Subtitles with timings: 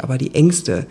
[0.00, 0.86] Aber die Ängste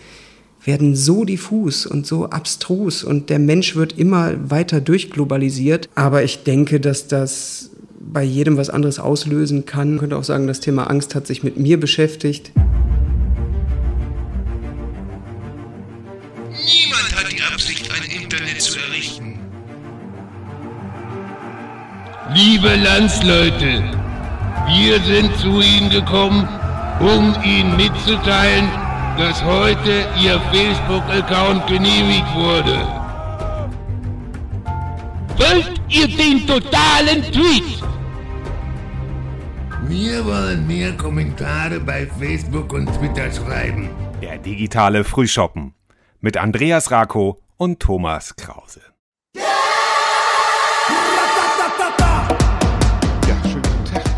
[0.66, 5.88] werden so diffus und so abstrus und der Mensch wird immer weiter durchglobalisiert.
[5.96, 7.70] Aber ich denke, dass das
[8.02, 9.94] bei jedem was anderes auslösen kann.
[9.94, 12.52] Ich könnte auch sagen, das Thema Angst hat sich mit mir beschäftigt.
[16.52, 19.40] Niemand hat die Absicht, ein Internet zu errichten.
[22.34, 23.84] Liebe Landsleute,
[24.68, 26.46] wir sind zu Ihnen gekommen,
[27.00, 28.70] um Ihnen mitzuteilen,
[29.18, 32.88] dass heute Ihr Facebook-Account genehmigt wurde.
[35.38, 37.84] Folgt ihr den totalen Tweet?
[39.88, 43.90] Wir wollen mehr Kommentare bei Facebook und Twitter schreiben.
[44.22, 45.74] Der digitale Frühschoppen
[46.20, 48.82] mit Andreas Rako und Thomas Krause.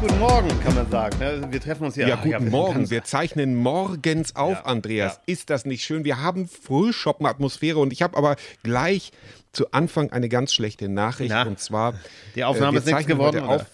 [0.02, 1.20] Guten Morgen, kann man sagen.
[1.20, 1.48] ne?
[1.52, 2.08] Wir treffen uns ja.
[2.08, 2.90] Ja, guten wir sind Morgen.
[2.90, 5.16] Wir zeichnen morgens auf, Ja, Andreas.
[5.16, 5.22] ja.
[5.34, 6.06] Ist das nicht schön?
[6.06, 9.12] Wir haben Frühschoppen-Atmosphäre und ich habe aber gleich
[9.52, 11.96] zu Anfang eine ganz schlechte Nachricht Na, und zwar
[12.36, 13.66] die Aufnahme wir ist nichts geworden, Auf.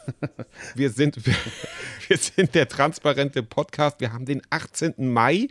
[0.74, 1.36] Wir sind wir,
[2.08, 4.00] wir sind der transparente Podcast.
[4.00, 4.94] Wir haben den 18.
[4.98, 5.50] Mai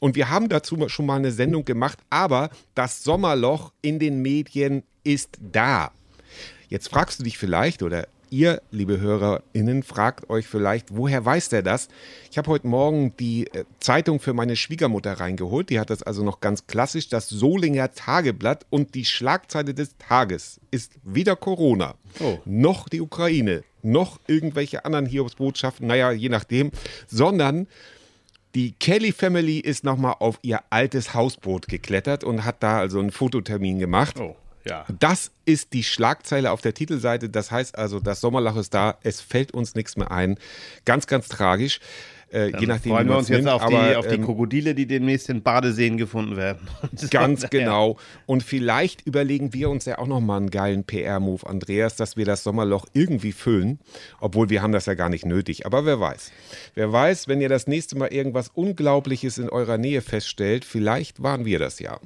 [0.00, 4.82] und wir haben dazu schon mal eine Sendung gemacht, aber das Sommerloch in den Medien
[5.04, 5.90] ist da.
[6.68, 11.62] Jetzt fragst du dich vielleicht oder ihr, liebe HörerInnen, fragt euch vielleicht, woher weiß der
[11.62, 11.88] das?
[12.30, 15.70] Ich habe heute Morgen die äh, Zeitung für meine Schwiegermutter reingeholt.
[15.70, 18.66] Die hat das also noch ganz klassisch, das Solinger Tageblatt.
[18.70, 22.38] Und die Schlagzeile des Tages ist weder Corona, Oh.
[22.44, 26.70] noch die Ukraine, noch irgendwelche anderen Hiobsbotschaften, naja, je nachdem,
[27.06, 27.66] sondern
[28.54, 33.10] die Kelly Family ist nochmal auf ihr altes Hausboot geklettert und hat da also einen
[33.10, 34.18] Fototermin gemacht.
[34.18, 34.34] Oh,
[34.68, 34.84] ja.
[34.98, 37.28] Das ist die Schlagzeile auf der Titelseite.
[37.28, 38.98] Das heißt also, das Sommerloch ist da.
[39.02, 40.38] Es fällt uns nichts mehr ein.
[40.84, 41.80] Ganz, ganz tragisch.
[42.32, 43.50] Äh, je nachdem, Freuen wir uns jetzt nimmt.
[43.50, 46.66] auf, die, Aber, auf die ähm, Krokodile, die demnächst in Badeseen gefunden werden.
[47.10, 47.98] Ganz genau.
[48.26, 52.42] Und vielleicht überlegen wir uns ja auch nochmal einen geilen PR-Move, Andreas, dass wir das
[52.42, 53.78] Sommerloch irgendwie füllen.
[54.20, 55.66] Obwohl wir haben das ja gar nicht nötig.
[55.66, 56.32] Aber wer weiß.
[56.74, 61.44] Wer weiß, wenn ihr das nächste Mal irgendwas Unglaubliches in eurer Nähe feststellt, vielleicht waren
[61.44, 62.00] wir das ja.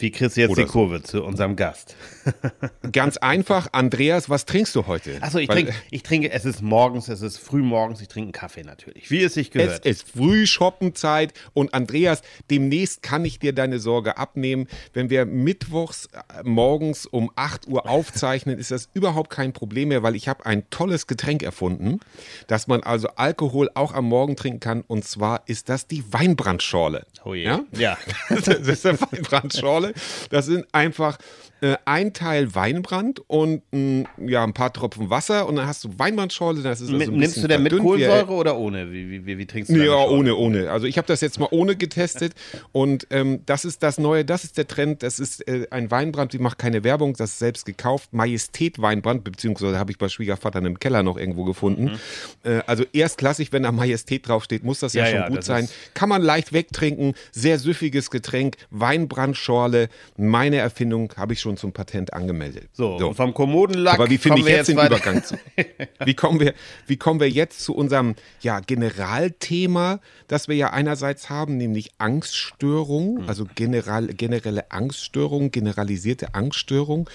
[0.00, 0.72] Wie kriegst du jetzt Oder die so.
[0.72, 1.94] Kurve zu unserem Gast?
[2.92, 5.18] Ganz einfach, Andreas, was trinkst du heute?
[5.20, 8.32] Achso, ich trinke, ich trinke, es ist morgens, es ist früh morgens, ich trinke einen
[8.32, 9.10] Kaffee natürlich.
[9.10, 9.86] Wie es sich Es gehört.
[9.86, 14.68] ist Frühschoppenzeit und Andreas, demnächst kann ich dir deine Sorge abnehmen.
[14.92, 20.02] Wenn wir mittwochs äh, morgens um 8 Uhr aufzeichnen, ist das überhaupt kein Problem mehr,
[20.02, 22.00] weil ich habe ein tolles Getränk erfunden,
[22.46, 27.04] dass man also Alkohol auch am Morgen trinken kann und zwar ist das die Weinbrandschorle.
[27.24, 27.44] Oh je.
[27.44, 27.64] Ja?
[27.72, 27.98] Ja.
[28.30, 29.89] Das ist eine Weinbrandschorle.
[30.30, 31.18] Das sind einfach
[31.60, 35.90] äh, ein Teil Weinbrand und mh, ja, ein paar Tropfen Wasser und dann hast du
[35.98, 36.62] Weinbrandschorle.
[36.62, 38.92] Das ist also ein nimmst du denn mit Kohlensäure oder ohne?
[38.92, 40.18] Wie, wie, wie, wie trinkst du ja, deine Schorle?
[40.18, 40.70] ohne, ohne.
[40.70, 42.34] Also ich habe das jetzt mal ohne getestet
[42.72, 45.02] und ähm, das ist das Neue, das ist der Trend.
[45.02, 48.12] Das ist äh, ein Weinbrand, die macht keine Werbung, das ist selbst gekauft.
[48.12, 51.98] Majestät Weinbrand, beziehungsweise habe ich bei Schwiegervater im Keller noch irgendwo gefunden.
[52.44, 55.06] Äh, also erstklassig, wenn da Majestät draufsteht, muss das ja, Mhm.
[55.06, 55.68] Ja, schon ja, gut das sein.
[55.94, 59.88] Kann man leicht wegtrinken, sehr süffiges Getränk, Weinbrandschorle.
[60.16, 62.68] Meine Erfindung habe ich schon zum Patent angemeldet.
[62.72, 65.36] So, und vom Kommodenlack Aber wie finde ich jetzt den weiter- Übergang zu?
[66.04, 66.54] Wie kommen wir,
[66.86, 73.28] wie kommen wir jetzt zu unserem ja, Generalthema, das wir ja einerseits haben, nämlich Angststörung,
[73.28, 77.08] also general, generelle Angststörung, generalisierte Angststörung,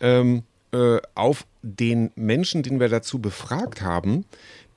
[0.00, 0.42] ähm,
[0.72, 4.24] äh, auf den Menschen, den wir dazu befragt haben,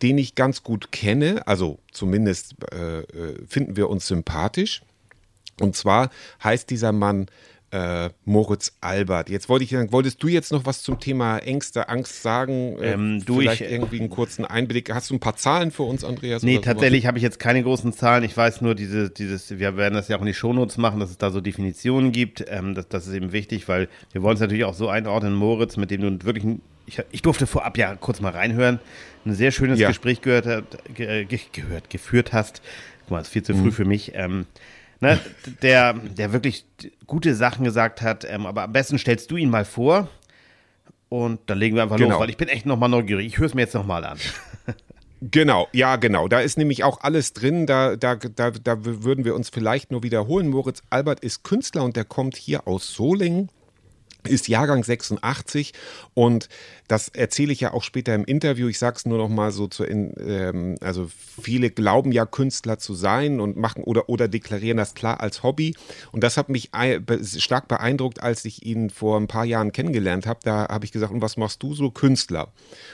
[0.01, 4.81] den ich ganz gut kenne, also zumindest äh, äh, finden wir uns sympathisch.
[5.61, 6.09] Und zwar
[6.43, 7.27] heißt dieser Mann
[7.75, 9.29] äh, Moritz Albert.
[9.29, 12.77] Jetzt wollte ich sagen, wolltest du jetzt noch was zum Thema Ängste, Angst sagen?
[12.79, 14.93] Äh, Ähm, du, vielleicht ich- irgendwie einen kurzen Einblick.
[14.93, 16.43] Hast du ein paar Zahlen für uns, Andreas?
[16.43, 18.23] Nee, tatsächlich habe ich jetzt keine großen Zahlen.
[18.23, 21.09] Ich weiß nur, diese, dieses, wir werden das ja auch in die Shownotes machen, dass
[21.09, 22.45] es da so Definitionen gibt.
[22.47, 25.75] Ähm, das, das ist eben wichtig, weil wir wollen es natürlich auch so einordnen, Moritz,
[25.75, 28.79] mit dem du wirklich, ein- ich, ich durfte vorab ja kurz mal reinhören,
[29.25, 29.87] ein sehr schönes Ja.
[29.89, 30.45] Gespräch gehört,
[30.93, 32.61] ge, ge, gehört, geführt hast.
[33.01, 33.63] Guck mal, ist viel zu Mhm.
[33.63, 34.11] früh für mich.
[34.15, 34.45] Ähm,
[35.05, 35.19] ne,
[35.61, 36.65] der, der wirklich
[37.07, 40.07] gute Sachen gesagt hat, ähm, aber am besten stellst du ihn mal vor.
[41.09, 42.11] Und dann legen wir einfach Genau.
[42.11, 43.27] los, weil ich bin echt nochmal neugierig.
[43.27, 44.17] Ich höre es mir jetzt nochmal an.
[45.21, 46.27] Genau, ja, genau.
[46.27, 47.65] Da ist nämlich auch alles drin.
[47.65, 50.49] Da, da, da, da würden wir uns vielleicht nur wiederholen.
[50.49, 53.49] Moritz Albert ist Künstler und der kommt hier aus Solingen.
[54.27, 55.73] Ist Jahrgang 86
[56.13, 56.49] und
[56.87, 58.67] das erzähle ich ja auch später im Interview.
[58.67, 61.09] Ich sage es nur noch mal so zu, ähm, also
[61.41, 65.75] viele glauben ja Künstler zu sein und machen oder oder deklarieren das klar als Hobby
[66.11, 66.71] und das hat mich
[67.37, 70.39] stark beeindruckt, als ich ihn vor ein paar Jahren kennengelernt habe.
[70.43, 72.51] Da habe ich gesagt, und was machst du so Künstler?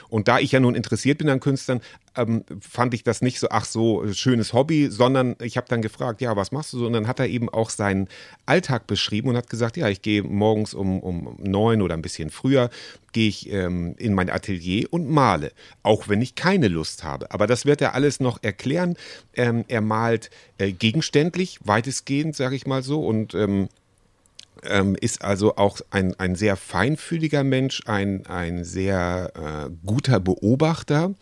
[0.08, 1.80] Und da ich ja nun interessiert bin an Künstlern,
[2.16, 6.20] ähm, fand ich das nicht so, ach so, schönes Hobby, sondern ich habe dann gefragt,
[6.20, 6.86] ja, was machst du so?
[6.86, 8.08] Und dann hat er eben auch seinen
[8.46, 12.30] Alltag beschrieben und hat gesagt, ja, ich gehe morgens um, um neun oder ein bisschen
[12.30, 12.70] früher,
[13.12, 17.30] gehe ich ähm, in mein Atelier und male, auch wenn ich keine Lust habe.
[17.30, 18.96] Aber das wird er alles noch erklären.
[19.34, 23.68] Ähm, er malt äh, gegenständlich, weitestgehend, sage ich mal so, und ähm,
[24.64, 31.14] ähm, ist also auch ein, ein sehr feinfühliger Mensch, ein, ein sehr äh, guter Beobachter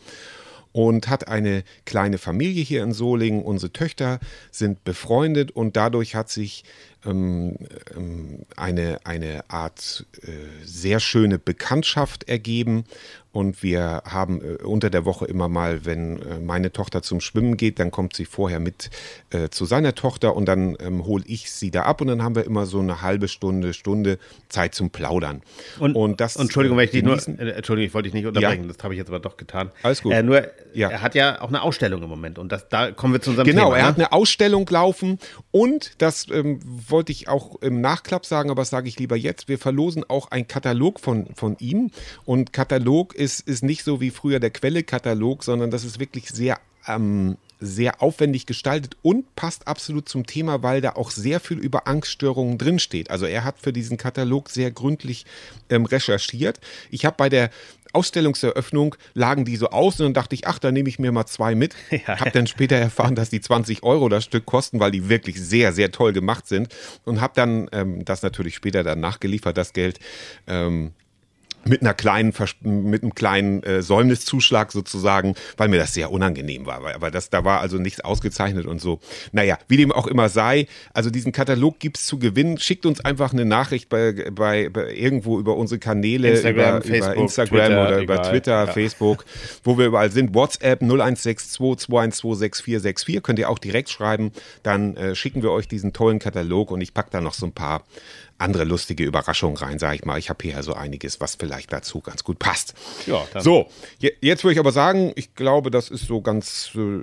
[0.73, 3.43] und hat eine kleine Familie hier in Solingen.
[3.43, 4.21] Unsere Töchter
[4.51, 6.65] sind befreundet und dadurch hat sich
[7.05, 7.57] ähm,
[7.97, 10.31] ähm, eine, eine Art äh,
[10.65, 12.85] sehr schöne Bekanntschaft ergeben.
[13.33, 17.57] Und wir haben äh, unter der Woche immer mal, wenn äh, meine Tochter zum Schwimmen
[17.57, 18.91] geht, dann kommt sie vorher mit
[19.31, 22.35] äh, zu seiner Tochter und dann ähm, hole ich sie da ab und dann haben
[22.35, 24.19] wir immer so eine halbe Stunde, Stunde
[24.49, 25.43] Zeit zum Plaudern.
[25.79, 28.63] Und, und das, Entschuldigung, wenn ich dich nur, äh, Entschuldigung, ich wollte dich nicht unterbrechen,
[28.63, 28.73] ja.
[28.73, 29.71] das habe ich jetzt aber doch getan.
[29.85, 30.13] Alles gut.
[30.13, 30.89] Äh, nur, ja.
[30.89, 33.47] er hat ja auch eine Ausstellung im Moment und das, da kommen wir zu unserem
[33.47, 33.75] genau, Thema.
[33.77, 35.21] Genau, er hat eine Ausstellung laufen
[35.53, 36.59] und das ähm,
[36.91, 39.49] wollte ich auch im Nachklapp sagen, aber das sage ich lieber jetzt.
[39.49, 41.91] Wir verlosen auch einen Katalog von, von ihm
[42.25, 46.59] und Katalog ist, ist nicht so wie früher der Quelle-Katalog, sondern das ist wirklich sehr
[46.87, 51.87] ähm, sehr aufwendig gestaltet und passt absolut zum Thema, weil da auch sehr viel über
[51.87, 53.11] Angststörungen drinsteht.
[53.11, 55.27] Also er hat für diesen Katalog sehr gründlich
[55.69, 56.59] ähm, recherchiert.
[56.91, 57.51] Ich habe bei der
[57.93, 61.27] Ausstellungseröffnung lagen die so aus und dann dachte ich, ach, da nehme ich mir mal
[61.27, 61.75] zwei mit.
[62.07, 62.19] Ja.
[62.21, 65.73] Habe dann später erfahren, dass die 20 Euro das Stück kosten, weil die wirklich sehr,
[65.73, 66.75] sehr toll gemacht sind
[67.05, 69.99] und habe dann ähm, das natürlich später dann nachgeliefert, das Geld.
[70.47, 70.93] Ähm,
[71.65, 76.83] mit einer kleinen mit einem kleinen äh, Säumniszuschlag sozusagen, weil mir das sehr unangenehm war,
[76.83, 79.01] weil, aber das da war also nichts ausgezeichnet und so.
[79.33, 82.59] Naja, wie dem auch immer sei, also diesen Katalog gibt's zu gewinnen.
[82.59, 87.13] Schickt uns einfach eine Nachricht bei, bei, bei irgendwo über unsere Kanäle, Instagram, über, Facebook,
[87.13, 88.31] über Instagram Twitter, oder über egal.
[88.31, 88.73] Twitter, Ja.
[88.73, 89.25] Facebook,
[89.65, 90.35] wo wir überall sind.
[90.35, 94.33] WhatsApp 0162 212 6464 könnt ihr auch direkt schreiben.
[94.63, 97.53] Dann äh, schicken wir euch diesen tollen Katalog und ich pack da noch so ein
[97.53, 97.85] paar
[98.41, 100.19] andere lustige Überraschungen rein, sage ich mal.
[100.19, 102.75] Ich habe hier ja so einiges, was vielleicht dazu ganz gut passt.
[103.07, 106.71] Ja, dann- so, je, jetzt würde ich aber sagen, ich glaube, das ist so ganz,
[106.75, 107.01] äh,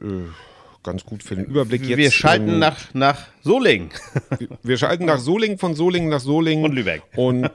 [0.84, 1.86] ganz gut für den Überblick.
[1.86, 3.90] Jetzt, wir schalten ähm, nach, nach Solingen.
[4.64, 6.66] wir schalten nach Solingen, von Solingen nach Solingen.
[6.66, 7.04] Und Lübeck.
[7.16, 7.52] Und,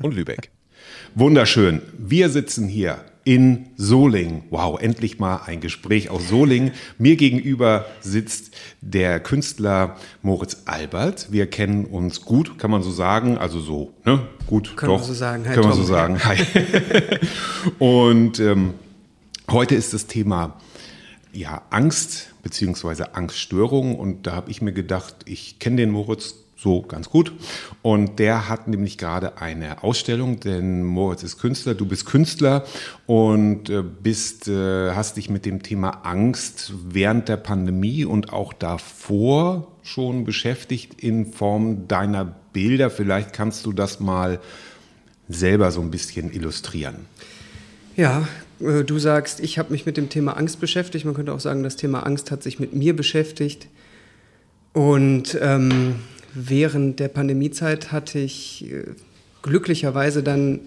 [0.00, 0.50] und Lübeck.
[1.14, 1.82] Wunderschön.
[1.98, 4.44] Wir sitzen hier in Solingen.
[4.50, 6.72] Wow, endlich mal ein Gespräch aus Solingen.
[6.98, 11.30] Mir gegenüber sitzt der Künstler Moritz Albert.
[11.30, 13.38] Wir kennen uns gut, kann man so sagen.
[13.38, 14.26] Also so, ne?
[14.46, 15.00] Gut, Können doch.
[15.00, 15.44] wir so sagen.
[15.46, 15.80] Hi, Können wir Tom.
[15.80, 16.24] so sagen.
[16.24, 16.38] Hi.
[17.78, 18.74] Und ähm,
[19.50, 20.58] heute ist das Thema
[21.32, 23.96] ja, Angst beziehungsweise Angststörungen.
[23.96, 27.32] Und da habe ich mir gedacht, ich kenne den Moritz so ganz gut.
[27.82, 32.64] Und der hat nämlich gerade eine Ausstellung, denn Moritz ist Künstler, du bist Künstler
[33.06, 38.52] und äh, bist, äh, hast dich mit dem Thema Angst während der Pandemie und auch
[38.52, 42.90] davor schon beschäftigt in Form deiner Bilder.
[42.90, 44.40] Vielleicht kannst du das mal
[45.28, 47.06] selber so ein bisschen illustrieren.
[47.96, 48.28] Ja,
[48.60, 51.04] äh, du sagst, ich habe mich mit dem Thema Angst beschäftigt.
[51.04, 53.66] Man könnte auch sagen, das Thema Angst hat sich mit mir beschäftigt.
[54.72, 55.96] Und ähm,
[56.34, 58.84] während der Pandemiezeit hatte ich äh,
[59.42, 60.60] glücklicherweise dann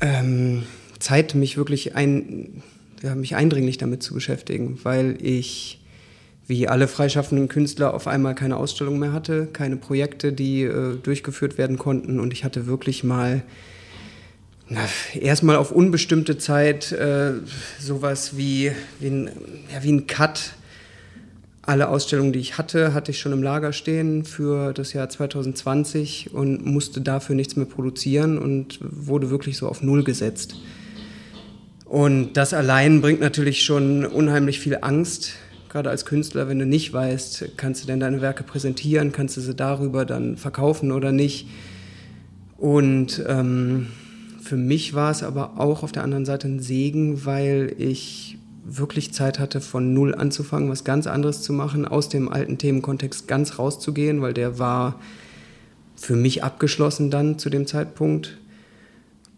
[0.00, 0.64] ähm,
[0.98, 2.62] Zeit, mich wirklich ein,
[3.02, 5.80] ja, mich eindringlich damit zu beschäftigen, weil ich
[6.46, 11.58] wie alle freischaffenden Künstler auf einmal keine Ausstellung mehr hatte, keine Projekte, die äh, durchgeführt
[11.58, 13.42] werden konnten und ich hatte wirklich mal
[14.68, 14.80] na,
[15.14, 17.34] erstmal auf unbestimmte Zeit äh,
[17.78, 19.30] sowas wie, wie, ein,
[19.72, 20.54] ja, wie ein Cut.
[21.66, 26.32] Alle Ausstellungen, die ich hatte, hatte ich schon im Lager stehen für das Jahr 2020
[26.32, 30.54] und musste dafür nichts mehr produzieren und wurde wirklich so auf Null gesetzt.
[31.84, 35.34] Und das allein bringt natürlich schon unheimlich viel Angst,
[35.68, 39.40] gerade als Künstler, wenn du nicht weißt, kannst du denn deine Werke präsentieren, kannst du
[39.40, 41.48] sie darüber dann verkaufen oder nicht.
[42.56, 43.88] Und ähm,
[44.40, 49.14] für mich war es aber auch auf der anderen Seite ein Segen, weil ich wirklich
[49.14, 53.58] Zeit hatte, von Null anzufangen, was ganz anderes zu machen, aus dem alten Themenkontext ganz
[53.58, 55.00] rauszugehen, weil der war
[55.94, 58.38] für mich abgeschlossen dann zu dem Zeitpunkt.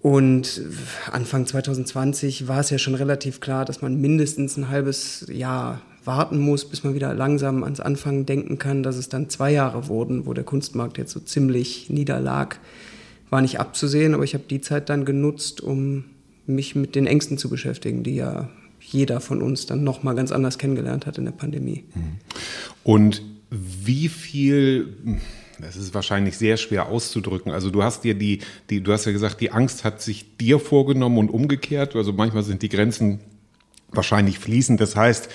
[0.01, 0.63] Und
[1.11, 6.39] Anfang 2020 war es ja schon relativ klar, dass man mindestens ein halbes Jahr warten
[6.39, 10.27] muss, bis man wieder langsam ans Anfangen denken kann, dass es dann zwei Jahre wurden,
[10.27, 12.59] wo der Kunstmarkt jetzt so ziemlich niederlag.
[13.29, 16.05] War nicht abzusehen, aber ich habe die Zeit dann genutzt, um
[16.47, 18.49] mich mit den Ängsten zu beschäftigen, die ja
[18.93, 21.85] jeder von uns dann nochmal ganz anders kennengelernt hat in der Pandemie.
[22.83, 25.21] Und wie viel,
[25.59, 27.53] das ist wahrscheinlich sehr schwer auszudrücken.
[27.53, 28.41] Also du hast dir die,
[28.71, 31.97] die, du hast ja gesagt, die Angst hat sich dir vorgenommen und umgekehrt.
[31.97, 33.21] Also manchmal sind die Grenzen
[33.91, 34.81] wahrscheinlich fließend.
[34.81, 35.29] Das heißt,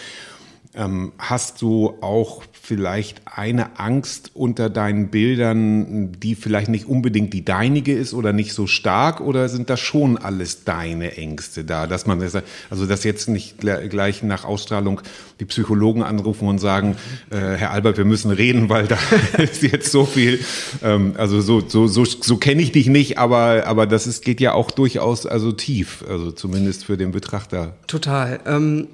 [0.76, 7.94] hast du auch vielleicht eine Angst unter deinen Bildern, die vielleicht nicht unbedingt die deinige
[7.94, 9.22] ist oder nicht so stark?
[9.22, 11.86] Oder sind das schon alles deine Ängste da?
[11.86, 12.38] Dass man, das,
[12.72, 15.02] also dass jetzt nicht gleich nach Ausstrahlung
[15.40, 16.96] die Psychologen anrufen und sagen,
[17.30, 18.98] äh, Herr Albert, wir müssen reden, weil da
[19.38, 20.40] ist jetzt so viel.
[20.82, 24.42] Ähm, also so, so, so, so kenne ich dich nicht, aber, aber das ist, geht
[24.42, 27.76] ja auch durchaus also tief, also zumindest für den Betrachter.
[27.86, 28.40] Total.
[28.48, 28.88] Ähm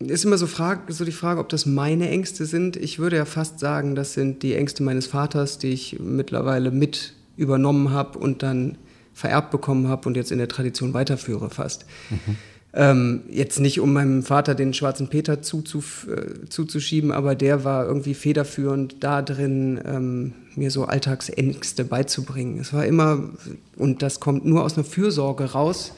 [0.00, 2.76] ist immer so, Frage, so die Frage, ob das meine Ängste sind.
[2.76, 7.14] Ich würde ja fast sagen, das sind die Ängste meines Vaters, die ich mittlerweile mit
[7.36, 8.78] übernommen habe und dann
[9.12, 11.86] vererbt bekommen habe und jetzt in der Tradition weiterführe fast.
[12.10, 12.36] Mhm.
[12.74, 17.86] Ähm, jetzt nicht, um meinem Vater den schwarzen Peter zuzuf, äh, zuzuschieben, aber der war
[17.86, 22.60] irgendwie federführend da drin, ähm, mir so Alltagsängste beizubringen.
[22.60, 23.30] Es war immer,
[23.76, 25.92] und das kommt nur aus einer Fürsorge raus,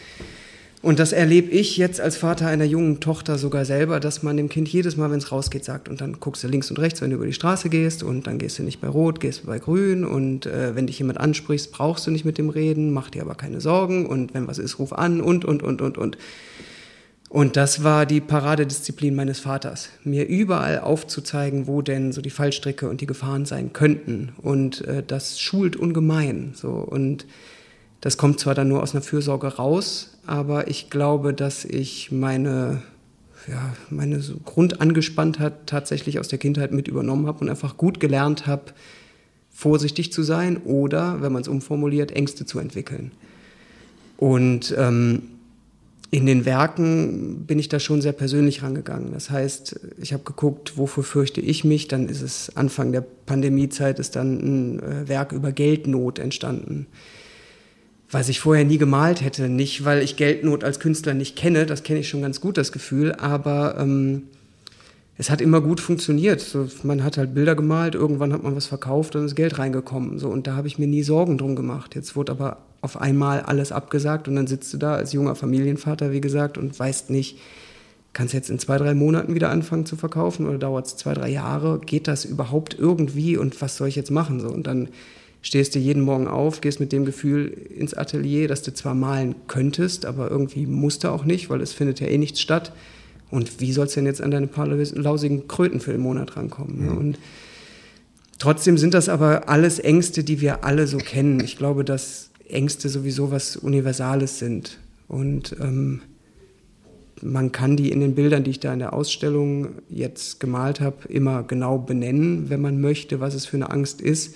[0.82, 4.48] und das erlebe ich jetzt als Vater einer jungen Tochter sogar selber, dass man dem
[4.48, 7.10] Kind jedes Mal, wenn es rausgeht, sagt, und dann guckst du links und rechts, wenn
[7.10, 9.58] du über die Straße gehst, und dann gehst du nicht bei Rot, gehst du bei
[9.58, 13.20] Grün, und äh, wenn dich jemand ansprichst, brauchst du nicht mit dem reden, mach dir
[13.22, 16.16] aber keine Sorgen, und wenn was ist, ruf an, und, und, und, und, und.
[17.28, 22.88] Und das war die Paradedisziplin meines Vaters, mir überall aufzuzeigen, wo denn so die Fallstricke
[22.88, 24.32] und die Gefahren sein könnten.
[24.42, 26.54] Und äh, das schult ungemein.
[26.54, 26.70] So.
[26.70, 27.26] Und
[28.00, 32.82] das kommt zwar dann nur aus einer Fürsorge raus, aber ich glaube, dass ich meine,
[33.46, 38.46] ja, meine so Grundangespanntheit tatsächlich aus der Kindheit mit übernommen habe und einfach gut gelernt
[38.46, 38.72] habe,
[39.50, 43.12] vorsichtig zu sein oder, wenn man es umformuliert, Ängste zu entwickeln.
[44.16, 45.22] Und ähm,
[46.10, 49.12] in den Werken bin ich da schon sehr persönlich rangegangen.
[49.12, 51.88] Das heißt, ich habe geguckt, wofür fürchte ich mich.
[51.88, 56.86] Dann ist es Anfang der Pandemiezeit ist dann ein äh, Werk über Geldnot entstanden
[58.10, 59.48] was ich vorher nie gemalt hätte.
[59.48, 62.72] Nicht, weil ich Geldnot als Künstler nicht kenne, das kenne ich schon ganz gut, das
[62.72, 64.22] Gefühl, aber ähm,
[65.16, 66.40] es hat immer gut funktioniert.
[66.40, 70.18] So, man hat halt Bilder gemalt, irgendwann hat man was verkauft und ist Geld reingekommen.
[70.18, 71.94] So, und da habe ich mir nie Sorgen drum gemacht.
[71.94, 76.12] Jetzt wurde aber auf einmal alles abgesagt und dann sitzt du da als junger Familienvater,
[76.12, 77.38] wie gesagt, und weißt nicht,
[78.12, 81.14] kannst du jetzt in zwei, drei Monaten wieder anfangen zu verkaufen oder dauert es zwei,
[81.14, 81.80] drei Jahre?
[81.84, 84.40] Geht das überhaupt irgendwie und was soll ich jetzt machen?
[84.40, 84.88] So, und dann
[85.42, 89.34] stehst du jeden Morgen auf, gehst mit dem Gefühl ins Atelier, dass du zwar malen
[89.46, 92.72] könntest, aber irgendwie musst du auch nicht, weil es findet ja eh nichts statt.
[93.30, 96.86] Und wie sollst du denn jetzt an deine paar lausigen Kröten für den Monat rankommen?
[96.86, 96.98] Mhm.
[96.98, 97.18] Und
[98.38, 101.40] trotzdem sind das aber alles Ängste, die wir alle so kennen.
[101.40, 104.78] Ich glaube, dass Ängste sowieso was Universales sind.
[105.06, 106.02] Und ähm,
[107.22, 111.08] man kann die in den Bildern, die ich da in der Ausstellung jetzt gemalt habe,
[111.08, 114.34] immer genau benennen, wenn man möchte, was es für eine Angst ist.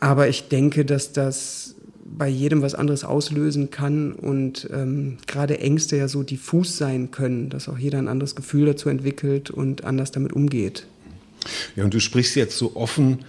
[0.00, 1.74] Aber ich denke, dass das
[2.04, 7.50] bei jedem was anderes auslösen kann und ähm, gerade Ängste ja so diffus sein können,
[7.50, 10.86] dass auch jeder ein anderes Gefühl dazu entwickelt und anders damit umgeht.
[11.76, 13.24] Ja, und du sprichst jetzt so offen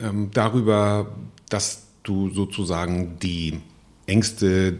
[0.00, 1.14] ähm, darüber,
[1.48, 3.58] dass du sozusagen die
[4.06, 4.78] Ängste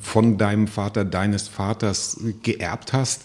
[0.00, 3.22] von deinem Vater, deines Vaters geerbt hast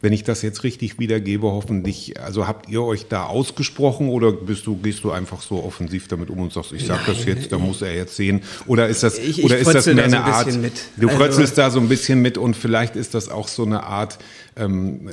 [0.00, 4.66] wenn ich das jetzt richtig wiedergebe, hoffentlich, also habt ihr euch da ausgesprochen oder bist
[4.66, 7.16] du, gehst du einfach so offensiv damit um und sagst, ich sag Nein.
[7.16, 8.42] das jetzt, da muss er jetzt sehen?
[8.66, 10.72] Oder ist das, ich, oder ich ist das mehr eine so Art, mit.
[10.96, 13.84] du also, frötzelst da so ein bisschen mit und vielleicht ist das auch so eine
[13.84, 14.18] Art,
[14.56, 15.10] ähm,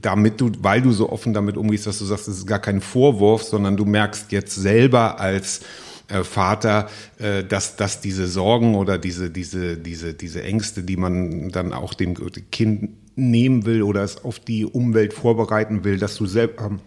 [0.00, 2.80] damit du, weil du so offen damit umgehst, dass du sagst, es ist gar kein
[2.80, 5.60] Vorwurf, sondern du merkst jetzt selber als
[6.08, 11.50] äh, Vater, äh, dass, dass diese Sorgen oder diese, diese, diese, diese Ängste, die man
[11.50, 12.16] dann auch dem
[12.50, 16.80] Kind nehmen will oder es auf die Umwelt vorbereiten will, dass du selbst ähm,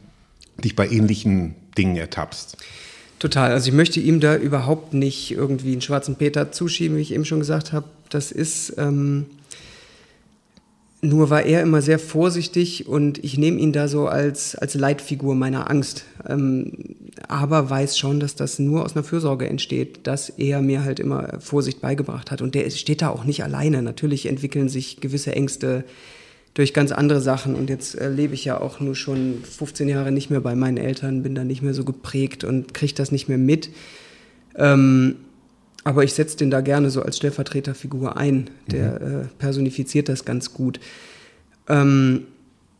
[0.64, 2.58] dich bei ähnlichen Dingen ertappst.
[3.20, 3.52] Total.
[3.52, 7.26] Also ich möchte ihm da überhaupt nicht irgendwie einen schwarzen Peter zuschieben, wie ich eben
[7.26, 7.86] schon gesagt habe.
[8.10, 9.26] Das ist ähm,
[11.06, 15.36] nur war er immer sehr vorsichtig und ich nehme ihn da so als, als Leitfigur
[15.36, 16.06] meiner Angst.
[16.28, 16.96] Ähm,
[17.28, 21.40] aber weiß schon, dass das nur aus einer Fürsorge entsteht, dass er mir halt immer
[21.40, 22.42] Vorsicht beigebracht hat.
[22.42, 23.82] Und der steht da auch nicht alleine.
[23.82, 25.84] Natürlich entwickeln sich gewisse Ängste
[26.54, 27.56] durch ganz andere Sachen.
[27.56, 30.78] Und jetzt äh, lebe ich ja auch nur schon 15 Jahre nicht mehr bei meinen
[30.78, 33.70] Eltern, bin da nicht mehr so geprägt und kriege das nicht mehr mit.
[34.58, 35.16] Ähm,
[35.86, 38.50] aber ich setze den da gerne so als Stellvertreterfigur ein.
[38.68, 39.22] Der mhm.
[39.22, 40.82] äh, personifiziert das ganz gut.
[41.70, 42.26] Ähm,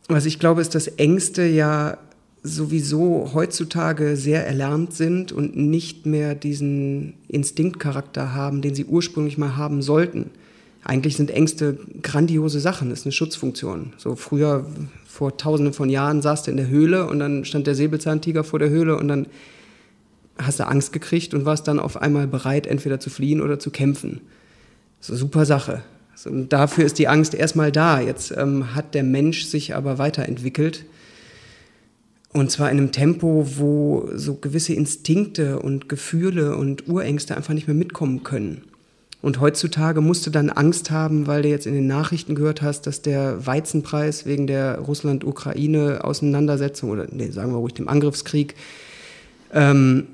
[0.08, 1.96] was ich glaube, ist, dass Ängste ja
[2.42, 9.56] sowieso heutzutage sehr erlernt sind und nicht mehr diesen Instinktcharakter haben, den sie ursprünglich mal
[9.56, 10.30] haben sollten
[10.86, 13.92] eigentlich sind Ängste grandiose Sachen, das ist eine Schutzfunktion.
[13.96, 14.66] So früher,
[15.04, 18.60] vor tausenden von Jahren, saß du in der Höhle und dann stand der Säbelzahntiger vor
[18.60, 19.26] der Höhle und dann
[20.38, 23.70] hast du Angst gekriegt und warst dann auf einmal bereit, entweder zu fliehen oder zu
[23.70, 24.20] kämpfen.
[25.00, 25.82] So super Sache.
[26.24, 28.00] Und dafür ist die Angst erstmal da.
[28.00, 30.84] Jetzt ähm, hat der Mensch sich aber weiterentwickelt.
[32.32, 37.66] Und zwar in einem Tempo, wo so gewisse Instinkte und Gefühle und Urängste einfach nicht
[37.66, 38.62] mehr mitkommen können.
[39.22, 42.86] Und heutzutage musst du dann Angst haben, weil du jetzt in den Nachrichten gehört hast,
[42.86, 48.54] dass der Weizenpreis wegen der Russland-Ukraine-Auseinandersetzung oder nee, sagen wir ruhig dem Angriffskrieg
[49.52, 50.06] ähm,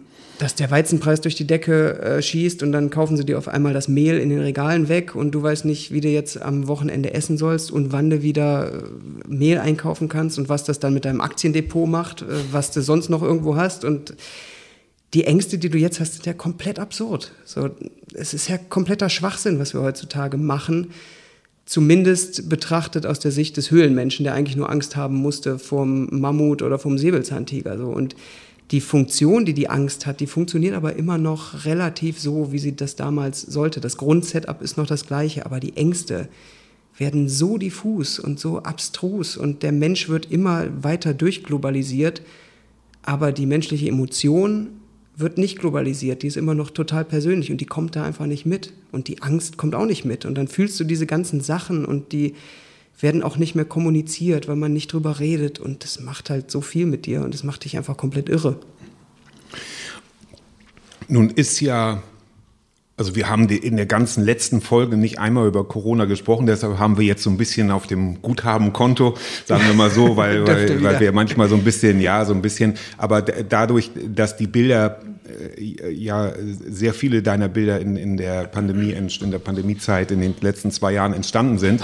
[0.43, 3.73] dass der Weizenpreis durch die Decke äh, schießt und dann kaufen sie dir auf einmal
[3.73, 7.15] das Mehl in den Regalen weg und du weißt nicht, wie du jetzt am Wochenende
[7.15, 11.05] essen sollst und wann du wieder äh, Mehl einkaufen kannst und was das dann mit
[11.05, 14.17] deinem Aktiendepot macht, äh, was du sonst noch irgendwo hast und
[15.15, 17.31] die Ängste, die du jetzt hast, sind ja komplett absurd.
[17.45, 17.71] So,
[18.13, 20.91] es ist ja kompletter Schwachsinn, was wir heutzutage machen.
[21.67, 26.63] Zumindest betrachtet aus der Sicht des Höhlenmenschen, der eigentlich nur Angst haben musste vom Mammut
[26.63, 27.79] oder vom Säbelzahntiger.
[27.79, 27.87] So.
[27.87, 28.17] Und
[28.71, 32.75] die Funktion, die die Angst hat, die funktioniert aber immer noch relativ so, wie sie
[32.75, 33.81] das damals sollte.
[33.81, 36.29] Das Grundsetup ist noch das gleiche, aber die Ängste
[36.97, 42.23] werden so diffus und so abstrus und der Mensch wird immer weiter durchglobalisiert,
[43.03, 44.69] aber die menschliche Emotion
[45.17, 48.47] wird nicht globalisiert, die ist immer noch total persönlich und die kommt da einfach nicht
[48.47, 48.73] mit.
[48.93, 50.25] Und die Angst kommt auch nicht mit.
[50.25, 52.35] Und dann fühlst du diese ganzen Sachen und die
[53.01, 55.59] werden auch nicht mehr kommuniziert, weil man nicht drüber redet.
[55.59, 58.59] Und das macht halt so viel mit dir und das macht dich einfach komplett irre.
[61.09, 62.03] Nun ist ja,
[62.97, 66.97] also wir haben in der ganzen letzten Folge nicht einmal über Corona gesprochen, deshalb haben
[66.97, 71.01] wir jetzt so ein bisschen auf dem Guthabenkonto, sagen wir mal so, weil, weil, weil
[71.01, 75.01] wir manchmal so ein bisschen, ja, so ein bisschen, aber dadurch, dass die Bilder
[75.59, 76.33] äh, ja
[76.69, 80.93] sehr viele deiner Bilder in, in der Pandemie, in der Pandemiezeit in den letzten zwei
[80.93, 81.83] Jahren entstanden sind,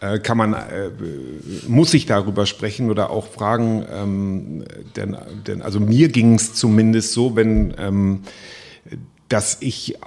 [0.00, 0.90] äh, kann man, äh,
[1.66, 4.64] muss ich darüber sprechen oder auch fragen, ähm,
[4.96, 8.20] denn, denn also mir ging es zumindest so, wenn, ähm,
[9.28, 9.98] dass ich äh,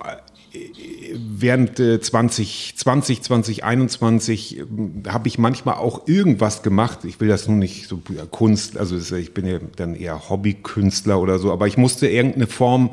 [1.14, 4.66] während 2020, 2021 äh,
[5.08, 7.00] habe ich manchmal auch irgendwas gemacht.
[7.04, 11.40] Ich will das nun nicht so Kunst, also ich bin ja dann eher Hobbykünstler oder
[11.40, 12.92] so, aber ich musste irgendeine Form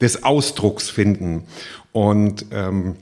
[0.00, 1.44] des Ausdrucks finden.
[1.92, 2.96] Und ähm,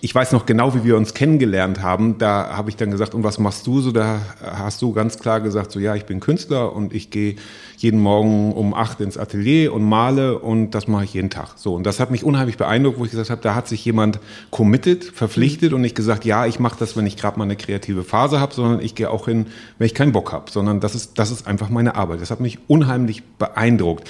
[0.00, 2.18] ich weiß noch genau, wie wir uns kennengelernt haben.
[2.18, 3.90] Da habe ich dann gesagt, und was machst du so?
[3.90, 7.36] Da hast du ganz klar gesagt, so ja, ich bin Künstler und ich gehe
[7.76, 11.52] jeden Morgen um acht ins Atelier und male und das mache ich jeden Tag.
[11.56, 14.20] So und das hat mich unheimlich beeindruckt, wo ich gesagt habe, da hat sich jemand
[14.50, 18.04] committed, verpflichtet und nicht gesagt, ja, ich mache das, wenn ich gerade mal eine kreative
[18.04, 19.46] Phase habe, sondern ich gehe auch hin,
[19.78, 22.20] wenn ich keinen Bock habe, sondern das ist das ist einfach meine Arbeit.
[22.20, 24.08] Das hat mich unheimlich beeindruckt.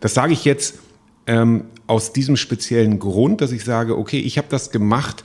[0.00, 0.78] Das sage ich jetzt
[1.26, 5.22] ähm, aus diesem speziellen Grund, dass ich sage, okay, ich habe das gemacht.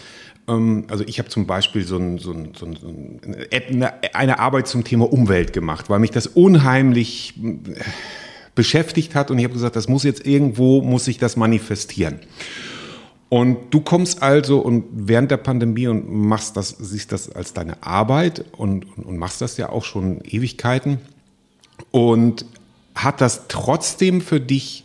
[0.48, 4.84] Ähm, also ich habe zum Beispiel so, ein, so, ein, so ein, eine Arbeit zum
[4.84, 7.82] Thema Umwelt gemacht, weil mich das unheimlich äh,
[8.56, 12.20] beschäftigt hat und ich habe gesagt, das muss jetzt irgendwo, muss sich das manifestieren.
[13.30, 17.82] Und du kommst also und während der Pandemie und machst das, siehst das als deine
[17.82, 20.98] Arbeit und, und, und machst das ja auch schon Ewigkeiten.
[21.92, 22.46] Und
[22.94, 24.84] hat das trotzdem für dich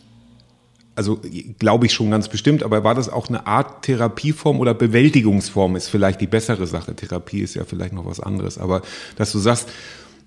[0.97, 1.21] also
[1.59, 5.87] glaube ich schon ganz bestimmt, aber war das auch eine Art Therapieform oder Bewältigungsform ist
[5.87, 6.95] vielleicht die bessere Sache.
[6.95, 8.81] Therapie ist ja vielleicht noch was anderes, aber
[9.15, 9.69] dass du sagst,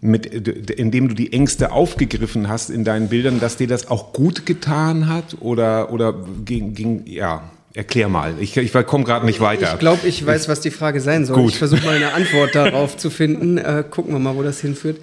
[0.01, 4.47] mit, indem du die Ängste aufgegriffen hast in deinen Bildern, dass dir das auch gut
[4.47, 9.75] getan hat oder, oder ging, ging ja, Erklär mal, ich, ich komme gerade nicht weiter.
[9.75, 11.37] Ich glaube, ich weiß, was die Frage sein soll.
[11.37, 11.53] Gut.
[11.53, 13.59] Ich versuche mal eine Antwort darauf zu finden.
[13.59, 14.97] Äh, gucken wir mal, wo das hinführt.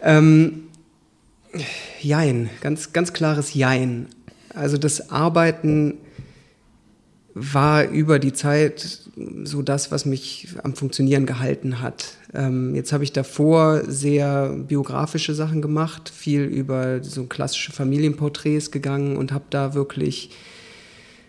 [0.00, 0.62] Ähm,
[2.00, 4.06] Jein, ganz, ganz klares Jein.
[4.56, 5.94] Also das Arbeiten
[7.34, 9.10] war über die Zeit
[9.44, 12.16] so das, was mich am Funktionieren gehalten hat.
[12.32, 19.18] Ähm, jetzt habe ich davor sehr biografische Sachen gemacht, viel über so klassische Familienporträts gegangen
[19.18, 20.30] und habe da wirklich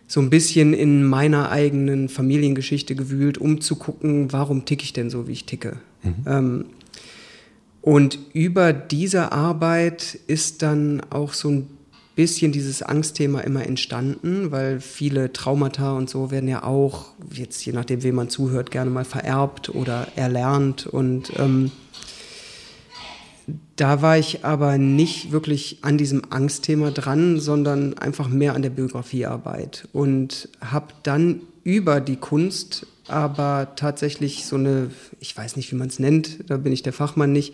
[0.08, 5.10] so ein bisschen in meiner eigenen Familiengeschichte gewühlt, um zu gucken, warum ticke ich denn
[5.10, 5.76] so, wie ich ticke.
[6.04, 6.16] Mhm.
[6.26, 6.66] Ähm,
[7.82, 11.77] und über diese Arbeit ist dann auch so ein
[12.18, 17.74] bisschen dieses Angstthema immer entstanden, weil viele Traumata und so werden ja auch, jetzt je
[17.74, 20.88] nachdem, wem man zuhört, gerne mal vererbt oder erlernt.
[20.88, 21.72] Und ähm,
[23.76, 28.72] da war ich aber nicht wirklich an diesem Angstthema dran, sondern einfach mehr an der
[28.72, 35.76] Biografiearbeit und habe dann über die Kunst aber tatsächlich so eine, ich weiß nicht, wie
[35.76, 37.54] man es nennt, da bin ich der Fachmann nicht,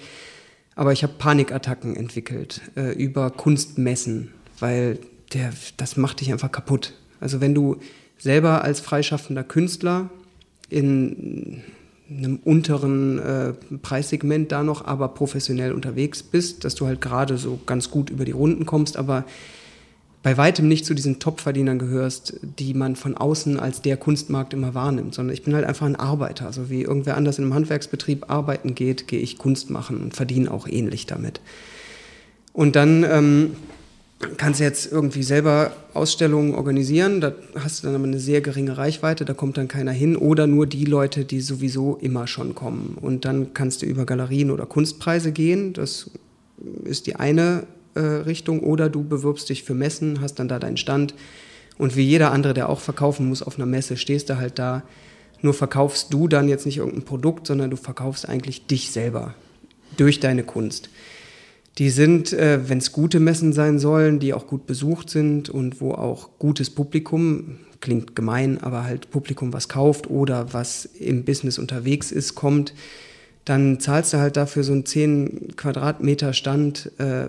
[0.73, 4.99] aber ich habe Panikattacken entwickelt äh, über Kunstmessen weil
[5.33, 6.93] der, das macht dich einfach kaputt.
[7.19, 7.77] Also wenn du
[8.17, 10.09] selber als freischaffender Künstler
[10.69, 11.61] in
[12.09, 17.59] einem unteren äh, Preissegment da noch, aber professionell unterwegs bist, dass du halt gerade so
[17.65, 19.25] ganz gut über die Runden kommst, aber
[20.21, 24.73] bei weitem nicht zu diesen Top-Verdienern gehörst, die man von außen als der Kunstmarkt immer
[24.73, 26.45] wahrnimmt, sondern ich bin halt einfach ein Arbeiter.
[26.45, 30.49] Also wie irgendwer anders in einem Handwerksbetrieb arbeiten geht, gehe ich Kunst machen und verdiene
[30.49, 31.41] auch ähnlich damit.
[32.53, 33.55] Und dann ähm,
[34.37, 38.77] kannst du jetzt irgendwie selber Ausstellungen organisieren, da hast du dann aber eine sehr geringe
[38.77, 42.97] Reichweite, da kommt dann keiner hin oder nur die Leute, die sowieso immer schon kommen.
[42.99, 46.11] Und dann kannst du über Galerien oder Kunstpreise gehen, das
[46.83, 47.63] ist die eine
[47.95, 51.13] äh, Richtung, oder du bewirbst dich für Messen, hast dann da deinen Stand
[51.77, 54.83] und wie jeder andere, der auch verkaufen muss auf einer Messe, stehst du halt da.
[55.41, 59.33] Nur verkaufst du dann jetzt nicht irgendein Produkt, sondern du verkaufst eigentlich dich selber
[59.97, 60.89] durch deine Kunst.
[61.77, 65.81] Die sind, äh, wenn es gute Messen sein sollen, die auch gut besucht sind und
[65.81, 71.57] wo auch gutes Publikum, klingt gemein, aber halt Publikum, was kauft oder was im Business
[71.57, 72.73] unterwegs ist, kommt,
[73.43, 77.27] dann zahlst du halt dafür so einen 10 Quadratmeter Stand äh,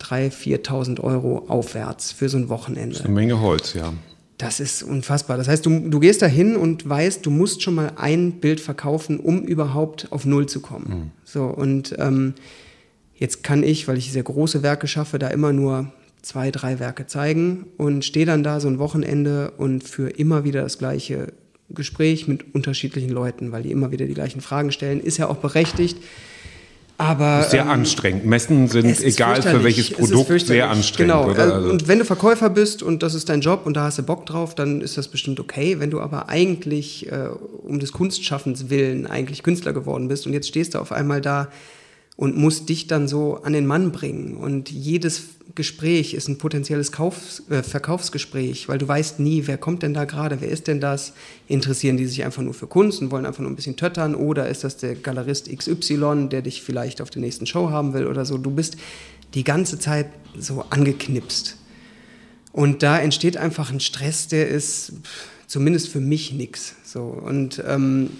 [0.00, 2.90] 3.000, 4.000 Euro aufwärts für so ein Wochenende.
[2.90, 3.92] Das ist eine Menge Holz, ja.
[4.38, 5.38] Das ist unfassbar.
[5.38, 8.60] Das heißt, du, du gehst da hin und weißt, du musst schon mal ein Bild
[8.60, 10.88] verkaufen, um überhaupt auf Null zu kommen.
[10.88, 11.10] Mhm.
[11.24, 12.34] So, und ähm,
[13.14, 17.06] jetzt kann ich, weil ich sehr große Werke schaffe, da immer nur zwei, drei Werke
[17.06, 21.32] zeigen und stehe dann da so ein Wochenende und für immer wieder das gleiche
[21.70, 25.00] Gespräch mit unterschiedlichen Leuten, weil die immer wieder die gleichen Fragen stellen.
[25.00, 25.98] Ist ja auch berechtigt.
[26.96, 28.24] Aber, sehr ähm, anstrengend.
[28.24, 31.12] Messen sind, egal für welches Produkt, sehr anstrengend.
[31.12, 31.28] Genau.
[31.28, 31.54] Oder?
[31.54, 31.70] Also.
[31.70, 34.26] Und wenn du Verkäufer bist und das ist dein Job und da hast du Bock
[34.26, 35.80] drauf, dann ist das bestimmt okay.
[35.80, 37.30] Wenn du aber eigentlich äh,
[37.64, 41.48] um des Kunstschaffens willen eigentlich Künstler geworden bist und jetzt stehst du auf einmal da
[42.16, 44.36] und musst dich dann so an den Mann bringen.
[44.36, 45.22] Und jedes
[45.54, 50.04] Gespräch ist ein potenzielles Kauf, äh, Verkaufsgespräch, weil du weißt nie, wer kommt denn da
[50.04, 51.12] gerade, wer ist denn das?
[51.48, 54.48] Interessieren die sich einfach nur für Kunst und wollen einfach nur ein bisschen töttern oder
[54.48, 58.24] ist das der Galerist XY, der dich vielleicht auf der nächsten Show haben will oder
[58.24, 58.38] so?
[58.38, 58.76] Du bist
[59.34, 60.06] die ganze Zeit
[60.38, 61.56] so angeknipst.
[62.52, 64.92] Und da entsteht einfach ein Stress, der ist
[65.48, 66.76] zumindest für mich nix.
[66.84, 68.10] So und ähm,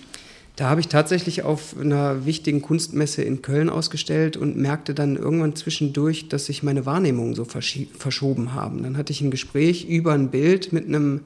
[0.56, 5.56] da habe ich tatsächlich auf einer wichtigen Kunstmesse in Köln ausgestellt und merkte dann irgendwann
[5.56, 8.84] zwischendurch, dass sich meine Wahrnehmungen so verschoben haben.
[8.84, 11.22] Dann hatte ich ein Gespräch über ein Bild mit einem,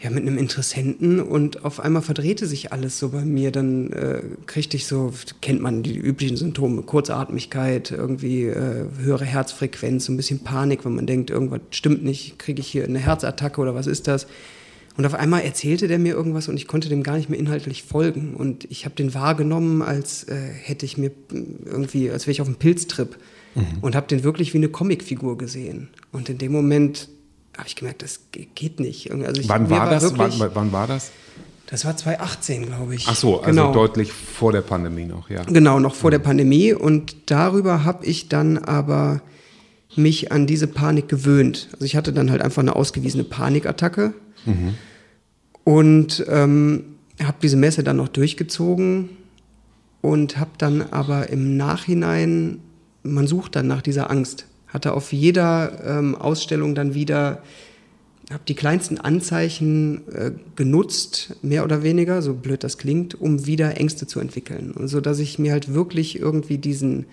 [0.00, 3.52] ja, mit einem Interessenten und auf einmal verdrehte sich alles so bei mir.
[3.52, 10.06] Dann äh, kriegte ich so, kennt man die üblichen Symptome, Kurzatmigkeit, irgendwie äh, höhere Herzfrequenz,
[10.06, 13.60] so ein bisschen Panik, wenn man denkt, irgendwas stimmt nicht, kriege ich hier eine Herzattacke
[13.60, 14.26] oder was ist das?
[14.96, 17.82] Und auf einmal erzählte der mir irgendwas und ich konnte dem gar nicht mehr inhaltlich
[17.82, 18.34] folgen.
[18.34, 21.10] Und ich habe den wahrgenommen, als äh, hätte ich mir
[21.64, 23.16] irgendwie, als wäre ich auf einem Pilztrip.
[23.54, 23.78] Mhm.
[23.80, 25.88] Und habe den wirklich wie eine Comicfigur gesehen.
[26.10, 27.08] Und in dem Moment
[27.56, 29.10] habe ich gemerkt, das geht nicht.
[29.10, 30.02] Also ich, wann war, war das?
[30.02, 31.10] Wirklich, wann, wann, war das?
[31.66, 33.06] Das war 2018, glaube ich.
[33.08, 33.72] Ach so, also genau.
[33.72, 35.42] deutlich vor der Pandemie noch, ja.
[35.44, 36.12] Genau, noch vor mhm.
[36.12, 36.72] der Pandemie.
[36.72, 39.22] Und darüber habe ich dann aber
[39.96, 41.68] mich an diese Panik gewöhnt.
[41.72, 44.74] Also ich hatte dann halt einfach eine ausgewiesene Panikattacke Mhm.
[45.64, 46.84] Und ähm,
[47.22, 49.10] habe diese Messe dann noch durchgezogen
[50.00, 52.58] und habe dann aber im Nachhinein,
[53.02, 57.42] man sucht dann nach dieser Angst, hatte auf jeder ähm, Ausstellung dann wieder,
[58.30, 63.78] habe die kleinsten Anzeichen äh, genutzt, mehr oder weniger, so blöd das klingt, um wieder
[63.78, 64.72] Ängste zu entwickeln.
[64.72, 67.06] Und so dass ich mir halt wirklich irgendwie diesen,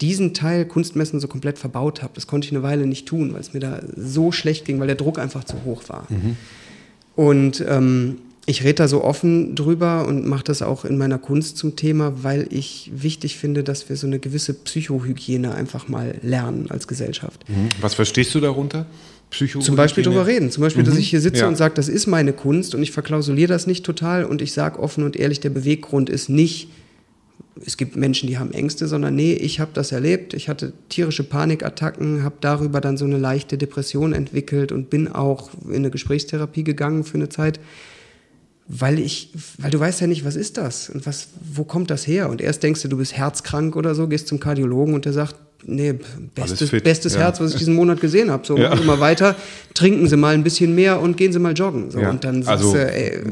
[0.00, 2.12] diesen Teil Kunstmessen so komplett verbaut habe.
[2.14, 4.86] Das konnte ich eine Weile nicht tun, weil es mir da so schlecht ging, weil
[4.86, 6.06] der Druck einfach zu hoch war.
[6.08, 6.36] Mhm.
[7.16, 11.58] Und ähm, ich rede da so offen drüber und mache das auch in meiner Kunst
[11.58, 16.66] zum Thema, weil ich wichtig finde, dass wir so eine gewisse Psychohygiene einfach mal lernen
[16.70, 17.44] als Gesellschaft.
[17.48, 17.68] Mhm.
[17.80, 18.86] Was verstehst du darunter?
[19.30, 19.64] Psychohygiene?
[19.64, 20.50] Zum Beispiel drüber reden.
[20.50, 20.86] Zum Beispiel, mhm.
[20.86, 21.48] dass ich hier sitze ja.
[21.48, 24.78] und sage, das ist meine Kunst und ich verklausuliere das nicht total und ich sage
[24.78, 26.68] offen und ehrlich, der Beweggrund ist nicht,
[27.66, 30.34] es gibt Menschen, die haben Ängste, sondern nee, ich habe das erlebt.
[30.34, 35.50] Ich hatte tierische Panikattacken, habe darüber dann so eine leichte Depression entwickelt und bin auch
[35.66, 37.60] in eine Gesprächstherapie gegangen für eine Zeit,
[38.68, 42.06] weil ich, weil du weißt ja nicht, was ist das und was, wo kommt das
[42.06, 42.28] her?
[42.28, 45.36] Und erst denkst du, du bist herzkrank oder so, gehst zum Kardiologen und der sagt,
[45.64, 45.94] nee,
[46.34, 47.20] bestes, bestes ja.
[47.20, 48.46] Herz, was ich diesen Monat gesehen habe.
[48.46, 48.68] So, ja.
[48.68, 49.36] machen Sie mal weiter,
[49.72, 51.90] trinken Sie mal ein bisschen mehr und gehen Sie mal joggen.
[51.90, 52.10] So, ja.
[52.10, 53.22] Und dann also, du, ey,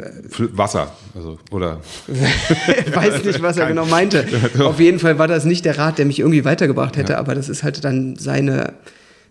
[0.52, 1.80] Wasser, also, oder?
[2.94, 4.26] weiß nicht, was er genau meinte.
[4.60, 7.50] Auf jeden Fall war das nicht der Rat, der mich irgendwie weitergebracht hätte, aber das
[7.50, 8.72] ist halt dann seine,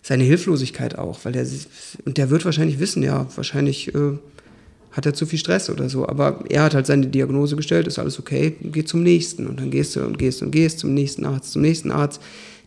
[0.02, 1.44] seine Hilflosigkeit auch, weil der,
[2.04, 4.18] und der wird wahrscheinlich wissen, ja, wahrscheinlich, äh,
[4.96, 6.08] hat er zu viel Stress oder so.
[6.08, 9.46] Aber er hat halt seine Diagnose gestellt, ist alles okay, geh zum nächsten.
[9.46, 12.20] Und dann gehst du und gehst und gehst zum nächsten Arzt, zum nächsten Arzt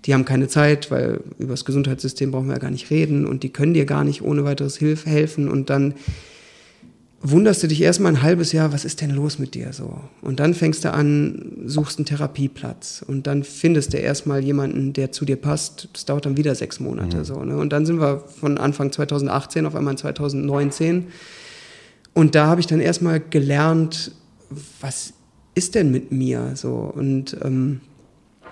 [0.05, 3.43] die haben keine Zeit, weil über das Gesundheitssystem brauchen wir ja gar nicht reden und
[3.43, 5.93] die können dir gar nicht ohne weiteres Hilfe helfen und dann
[7.21, 9.99] wunderst du dich erstmal ein halbes Jahr, was ist denn los mit dir so?
[10.21, 15.11] Und dann fängst du an, suchst einen Therapieplatz und dann findest du erstmal jemanden, der
[15.11, 15.89] zu dir passt.
[15.91, 17.43] Das dauert dann wieder sechs Monate so.
[17.43, 17.57] Ne?
[17.57, 21.07] Und dann sind wir von Anfang 2018 auf einmal in 2019.
[22.13, 24.11] Und da habe ich dann erstmal gelernt,
[24.81, 25.13] was
[25.55, 26.91] ist denn mit mir so?
[26.93, 27.81] Und ähm,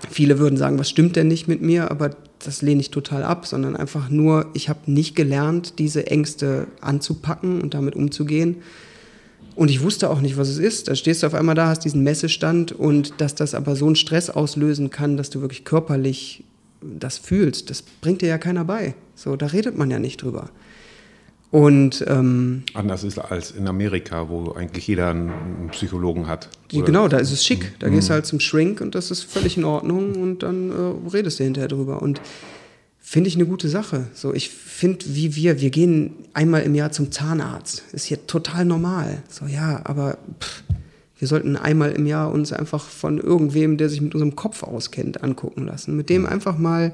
[0.10, 1.89] viele würden sagen, was stimmt denn nicht mit mir?
[1.91, 2.12] Aber
[2.43, 7.62] das lehne ich total ab, sondern einfach nur, ich habe nicht gelernt, diese Ängste anzupacken
[7.62, 8.58] und damit umzugehen.
[9.56, 10.88] Und ich wusste auch nicht, was es ist.
[10.88, 13.96] Da stehst du auf einmal da, hast diesen Messestand und dass das aber so einen
[13.96, 16.43] Stress auslösen kann, dass du wirklich körperlich
[16.82, 18.93] das fühlst, das bringt dir ja keiner bei.
[19.15, 20.52] So, da redet man ja nicht drüber.
[21.50, 26.50] Und ähm, Anders ist als in Amerika, wo eigentlich jeder einen Psychologen hat.
[26.74, 27.74] Oder- genau, da ist es schick.
[27.80, 31.10] Da gehst du halt zum Shrink und das ist völlig in Ordnung und dann äh,
[31.14, 32.02] redest du hinterher drüber.
[32.02, 32.20] Und
[33.00, 34.08] finde ich eine gute Sache.
[34.14, 37.84] So, ich finde, wie wir, wir gehen einmal im Jahr zum Zahnarzt.
[37.94, 39.24] Ist hier total normal.
[39.30, 40.64] So, ja, aber pff,
[41.18, 45.24] wir sollten einmal im Jahr uns einfach von irgendwem, der sich mit unserem Kopf auskennt,
[45.24, 45.96] angucken lassen.
[45.96, 46.94] Mit dem einfach mal,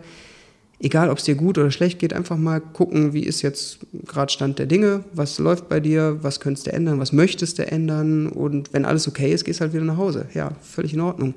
[0.83, 4.31] egal ob es dir gut oder schlecht geht, einfach mal gucken, wie ist jetzt gerade
[4.31, 8.27] Stand der Dinge, was läuft bei dir, was könntest du ändern, was möchtest du ändern
[8.27, 10.27] und wenn alles okay ist, gehst halt wieder nach Hause.
[10.33, 11.33] Ja, völlig in Ordnung.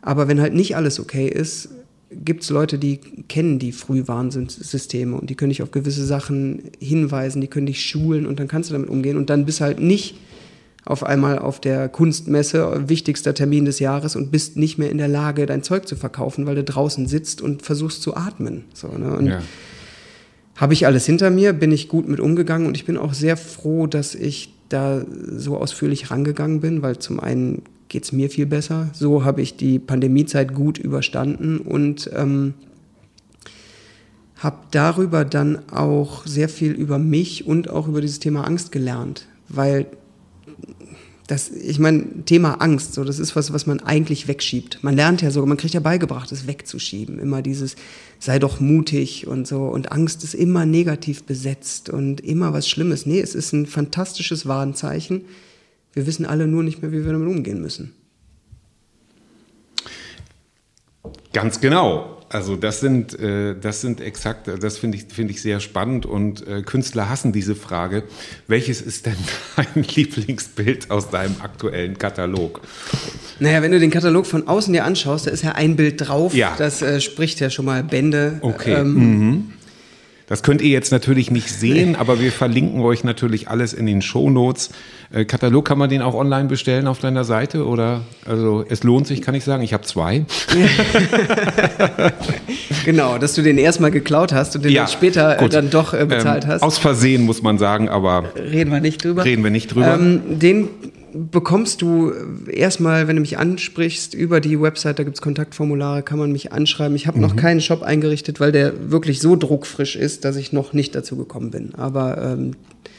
[0.00, 1.68] Aber wenn halt nicht alles okay ist,
[2.10, 2.96] gibt es Leute, die
[3.28, 8.26] kennen die Frühwarnsysteme und die können dich auf gewisse Sachen hinweisen, die können dich schulen
[8.26, 10.16] und dann kannst du damit umgehen und dann bist halt nicht
[10.84, 15.08] auf einmal auf der Kunstmesse, wichtigster Termin des Jahres und bist nicht mehr in der
[15.08, 18.64] Lage, dein Zeug zu verkaufen, weil du draußen sitzt und versuchst zu atmen.
[18.74, 19.16] So, ne?
[19.16, 19.42] Und Ja.
[20.56, 23.36] habe ich alles hinter mir, bin ich gut mit umgegangen und ich bin auch sehr
[23.36, 25.04] froh, dass ich da
[25.36, 28.88] so ausführlich rangegangen bin, weil zum einen geht es mir viel besser.
[28.92, 32.54] So habe ich die Pandemiezeit gut überstanden und ähm,
[34.38, 39.26] habe darüber dann auch sehr viel über mich und auch über dieses Thema Angst gelernt,
[39.48, 39.86] weil
[41.32, 44.80] das, ich meine, Thema Angst, so, das ist was, was man eigentlich wegschiebt.
[44.82, 47.18] Man lernt ja sogar, man kriegt ja beigebracht, es wegzuschieben.
[47.18, 47.74] Immer dieses,
[48.18, 49.62] sei doch mutig und so.
[49.62, 53.06] Und Angst ist immer negativ besetzt und immer was Schlimmes.
[53.06, 55.22] Nee, es ist ein fantastisches Warnzeichen.
[55.94, 57.94] Wir wissen alle nur nicht mehr, wie wir damit umgehen müssen.
[61.32, 62.21] Ganz genau.
[62.32, 66.46] Also das sind, äh, das sind exakt, das finde ich, finde ich sehr spannend und
[66.46, 68.04] äh, Künstler hassen diese Frage.
[68.48, 69.16] Welches ist denn
[69.56, 72.62] dein Lieblingsbild aus deinem aktuellen Katalog?
[73.38, 76.34] Naja, wenn du den Katalog von außen dir anschaust, da ist ja ein Bild drauf.
[76.34, 76.54] Ja.
[76.56, 78.38] Das äh, spricht ja schon mal Bände.
[78.40, 78.76] Okay.
[78.76, 79.52] Ähm, mhm.
[80.32, 84.00] Das könnt ihr jetzt natürlich nicht sehen, aber wir verlinken euch natürlich alles in den
[84.00, 84.70] Shownotes.
[85.12, 89.06] Äh, Katalog kann man den auch online bestellen auf deiner Seite oder also es lohnt
[89.06, 89.62] sich, kann ich sagen.
[89.62, 90.24] Ich habe zwei.
[92.84, 95.54] Genau, dass du den erstmal geklaut hast und den dann später äh, gut.
[95.54, 96.62] dann doch äh, bezahlt Ähm, hast.
[96.62, 99.24] Aus Versehen muss man sagen, aber Reden wir nicht drüber.
[99.24, 99.94] reden wir nicht drüber.
[99.94, 100.68] Ähm, den
[101.14, 102.12] bekommst du
[102.50, 106.52] erstmal, wenn du mich ansprichst, über die Website, da gibt es Kontaktformulare, kann man mich
[106.52, 106.96] anschreiben.
[106.96, 107.22] Ich habe Mhm.
[107.22, 111.16] noch keinen Shop eingerichtet, weil der wirklich so druckfrisch ist, dass ich noch nicht dazu
[111.16, 111.74] gekommen bin.
[111.74, 112.52] Aber ähm,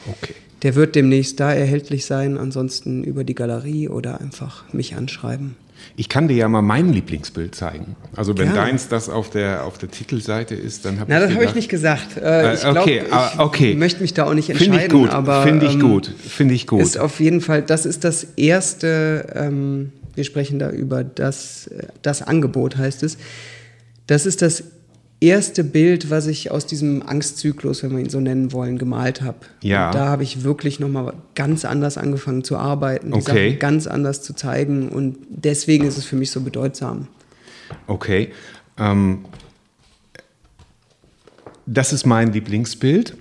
[0.07, 0.33] okay.
[0.61, 5.55] der wird demnächst da erhältlich sein, ansonsten über die Galerie oder einfach mich anschreiben.
[5.95, 7.95] Ich kann dir ja mal mein Lieblingsbild zeigen.
[8.15, 8.71] Also wenn Gerne.
[8.71, 11.55] deins das auf der, auf der Titelseite ist, dann habe Na, ich das habe ich
[11.55, 12.17] nicht gesagt.
[12.17, 13.75] Äh, Äh, ich glaube, okay, ah, ich okay.
[13.75, 14.85] möchte mich da auch nicht Finde entscheiden.
[14.97, 16.81] ich gut, aber finde ich ähm, gut, finde ich gut.
[16.81, 21.87] Ist auf jeden Fall, das ist das erste, ähm, wir sprechen da über das, äh,
[22.01, 23.17] das Angebot, heißt es.
[24.07, 24.63] Das ist das
[25.23, 29.37] erste Bild, was ich aus diesem Angstzyklus, wenn wir ihn so nennen wollen, gemalt habe.
[29.61, 29.87] Ja.
[29.87, 33.49] Und da habe ich wirklich nochmal ganz anders angefangen zu arbeiten, die Okay.
[33.49, 37.07] Sachen ganz anders zu zeigen und deswegen ist es für mich so bedeutsam.
[37.87, 38.31] Okay.
[38.77, 39.25] Ähm,
[41.65, 43.15] das ist mein Lieblingsbild.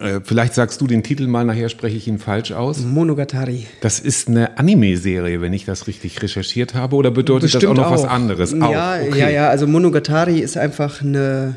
[0.00, 2.80] Äh, vielleicht sagst du den Titel mal, nachher spreche ich ihn falsch aus.
[2.80, 3.66] Monogatari.
[3.80, 7.90] Das ist eine Anime-Serie, wenn ich das richtig recherchiert habe, oder bedeutet das auch noch
[7.90, 8.54] was anderes?
[8.60, 9.18] Auch, Ja, okay.
[9.18, 9.48] ja, ja.
[9.48, 11.56] Also Monogatari ist einfach eine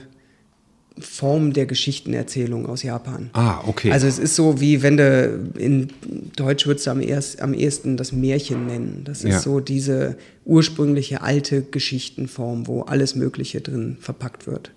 [1.00, 3.30] Form der Geschichtenerzählung aus Japan.
[3.34, 3.92] Ah, okay.
[3.92, 5.88] Also es ist so, wie wenn du in
[6.36, 9.02] Deutsch würdest du am, erst, am ehesten das Märchen nennen.
[9.06, 9.40] Das ist Ja.
[9.40, 14.72] so diese ursprüngliche alte Geschichtenform, wo alles Mögliche drin verpackt wird.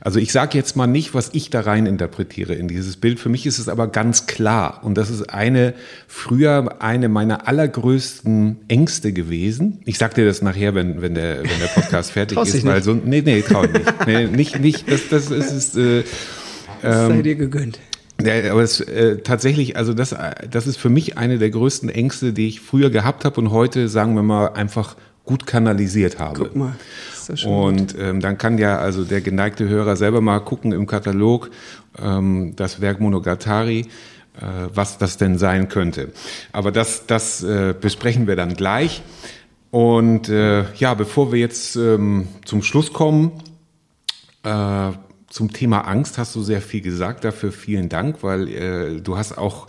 [0.00, 3.20] Also ich sage jetzt mal nicht, was ich da rein interpretiere in dieses Bild.
[3.20, 4.80] Für mich ist es aber ganz klar.
[4.82, 5.74] Und das ist eine,
[6.08, 9.80] früher eine meiner allergrößten Ängste gewesen.
[9.84, 12.54] Ich sag dir das nachher, wenn, wenn, der, wenn der Podcast fertig ist.
[12.54, 12.84] dich Weil nicht?
[12.84, 14.06] so, nee, nee, trau ich nicht.
[14.06, 16.04] Nee, nicht, nicht, das, das ist, ist äh,
[16.80, 17.78] Das Ähm, sei dir gegönnt.
[18.24, 20.14] ja, aber es, äh, tatsächlich, also das,
[20.50, 23.88] das ist für mich eine der größten Ängste, die ich früher gehabt habe und heute,
[23.88, 26.38] sagen wir mal, einfach gut kanalisiert habe.
[26.38, 26.76] Guck mal.
[27.48, 31.50] Und ähm, dann kann ja also der geneigte Hörer selber mal gucken im Katalog,
[32.02, 33.86] ähm, das Werk Monogatari.
[34.40, 36.12] äh, was das denn sein könnte.
[36.52, 39.02] Aber das, das äh, besprechen wir dann gleich.
[39.70, 43.32] Und äh, ja, bevor wir jetzt ähm, zum Schluss kommen,
[44.42, 44.90] äh,
[45.28, 47.24] zum Thema Angst hast du sehr viel gesagt.
[47.24, 49.66] Dafür vielen Dank, weil äh, du hast auch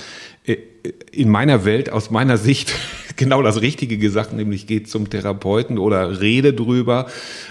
[1.11, 2.73] in meiner Welt, aus meiner Sicht,
[3.15, 7.07] genau das Richtige gesagt, nämlich geht zum Therapeuten oder rede drüber.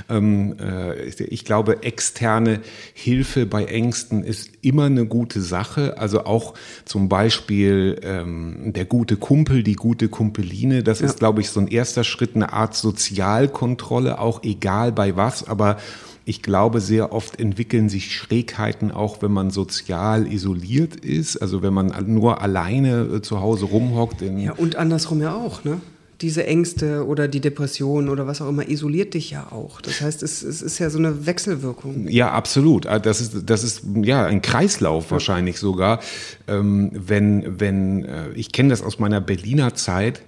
[0.09, 2.61] Ähm, äh, ich glaube, externe
[2.95, 5.99] Hilfe bei Ängsten ist immer eine gute Sache.
[5.99, 11.07] Also auch zum Beispiel ähm, der gute Kumpel, die gute Kumpeline, das ja.
[11.07, 15.79] ist, glaube ich, so ein erster Schritt, eine Art Sozialkontrolle, auch egal bei was, aber
[16.25, 21.75] ich glaube, sehr oft entwickeln sich Schrägheiten auch, wenn man sozial isoliert ist, also wenn
[21.75, 24.23] man nur alleine äh, zu Hause rumhockt.
[24.23, 25.81] ja, und andersrum ja auch, ne?
[26.21, 29.81] Diese Ängste oder die Depression oder was auch immer isoliert dich ja auch.
[29.81, 32.07] Das heißt, es, es ist ja so eine Wechselwirkung.
[32.07, 32.87] Ja, absolut.
[32.87, 35.99] Ah, das ist, das ist ja ein Kreislauf wahrscheinlich sogar.
[36.47, 40.23] Ähm, wenn, wenn, äh, ich kenne das aus meiner Berliner Zeit,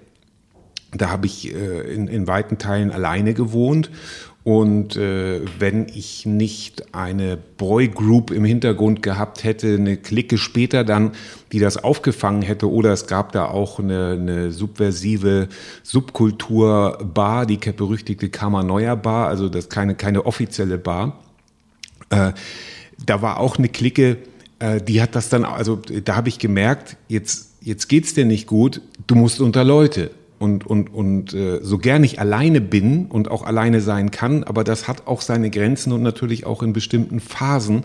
[0.91, 3.89] da habe ich äh, in, in weiten Teilen alleine gewohnt
[4.45, 11.13] und äh, wenn ich nicht eine Boygroup im Hintergrund gehabt hätte, eine Clique später dann,
[11.51, 15.47] die das aufgefangen hätte, oder es gab da auch eine, eine subversive
[15.81, 18.63] Subkultur-Bar, die berüchtigte Kammer
[18.97, 21.23] Bar, also das keine, keine offizielle Bar.
[22.11, 22.33] Äh,
[23.03, 24.17] da war auch eine Clique,
[24.59, 28.45] äh, die hat das dann, also da habe ich gemerkt, jetzt, jetzt geht's dir nicht
[28.45, 30.11] gut, du musst unter Leute
[30.45, 34.63] und, und, und äh, so gern ich alleine bin und auch alleine sein kann, aber
[34.63, 37.83] das hat auch seine Grenzen und natürlich auch in bestimmten Phasen.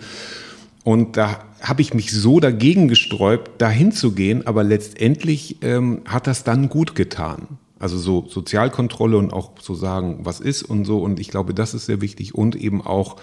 [0.85, 6.27] Und da habe ich mich so dagegen gesträubt, dahin zu gehen, aber letztendlich ähm, hat
[6.27, 7.59] das dann gut getan.
[7.81, 10.99] Also so Sozialkontrolle und auch so sagen, was ist und so.
[10.99, 12.35] Und ich glaube, das ist sehr wichtig.
[12.35, 13.17] Und eben auch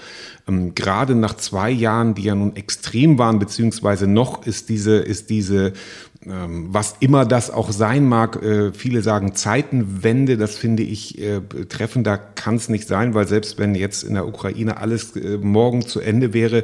[0.48, 5.30] ähm, gerade nach zwei Jahren, die ja nun extrem waren, beziehungsweise noch ist diese, ist
[5.30, 5.74] diese
[6.30, 12.18] was immer das auch sein mag, äh, viele sagen Zeitenwende, das finde ich äh, treffender
[12.18, 16.00] kann es nicht sein, weil selbst wenn jetzt in der Ukraine alles äh, morgen zu
[16.00, 16.64] Ende wäre,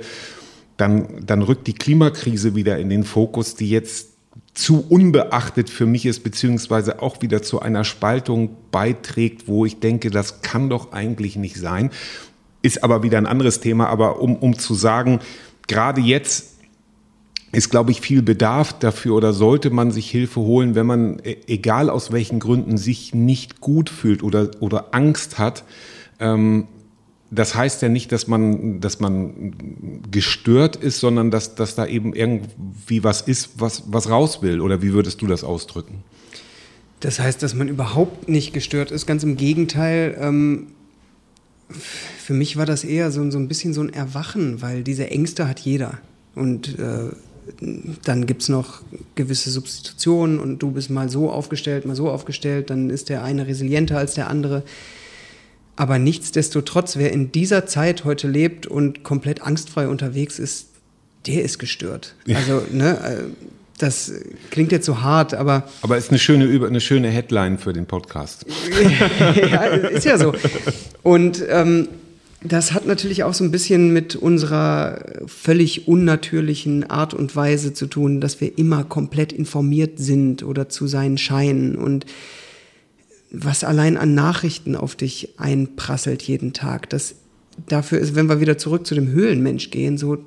[0.77, 4.09] dann, dann rückt die Klimakrise wieder in den Fokus, die jetzt
[4.53, 10.11] zu unbeachtet für mich ist, beziehungsweise auch wieder zu einer Spaltung beiträgt, wo ich denke,
[10.11, 11.89] das kann doch eigentlich nicht sein.
[12.61, 15.19] Ist aber wieder ein anderes Thema, aber um, um zu sagen,
[15.67, 16.52] gerade jetzt
[17.53, 21.37] ist, glaube ich, viel Bedarf dafür oder sollte man sich Hilfe holen, wenn man, e,
[21.47, 25.63] egal aus welchen Gründen, sich nicht gut fühlt oder, oder Angst hat.
[26.19, 26.67] Ähm,
[27.29, 32.13] das heißt ja nicht, dass man, dass man gestört ist, sondern dass, dass da eben
[32.13, 34.59] irgendwie was ist, was, was raus will.
[34.59, 36.03] Oder wie würdest du das ausdrücken?
[36.99, 39.05] Das heißt, dass man überhaupt nicht gestört ist.
[39.05, 40.17] Ganz im Gegenteil.
[40.19, 40.67] Ähm,
[41.69, 45.47] für mich war das eher so, so ein bisschen so ein Erwachen, weil diese Ängste
[45.47, 45.99] hat jeder.
[46.35, 47.09] Und äh,
[48.03, 48.81] dann gibt es noch
[49.15, 53.47] gewisse Substitutionen und du bist mal so aufgestellt, mal so aufgestellt, dann ist der eine
[53.47, 54.63] resilienter als der andere.
[55.75, 60.67] Aber nichtsdestotrotz, wer in dieser Zeit heute lebt und komplett angstfrei unterwegs ist,
[61.25, 62.15] der ist gestört.
[62.27, 63.23] Also, ne, äh,
[63.79, 64.11] das
[64.51, 65.67] klingt jetzt so hart, aber.
[65.81, 68.45] Aber ist eine schöne, eine schöne Headline für den Podcast.
[69.35, 70.33] ja, ist ja so.
[71.01, 71.87] Und ähm,
[72.45, 77.87] das hat natürlich auch so ein bisschen mit unserer völlig unnatürlichen Art und Weise zu
[77.87, 82.05] tun, dass wir immer komplett informiert sind oder zu sein scheinen und
[83.31, 86.89] was allein an Nachrichten auf dich einprasselt jeden Tag.
[86.89, 87.15] Das
[87.67, 90.17] dafür ist, wenn wir wieder zurück zu dem Höhlenmensch gehen, so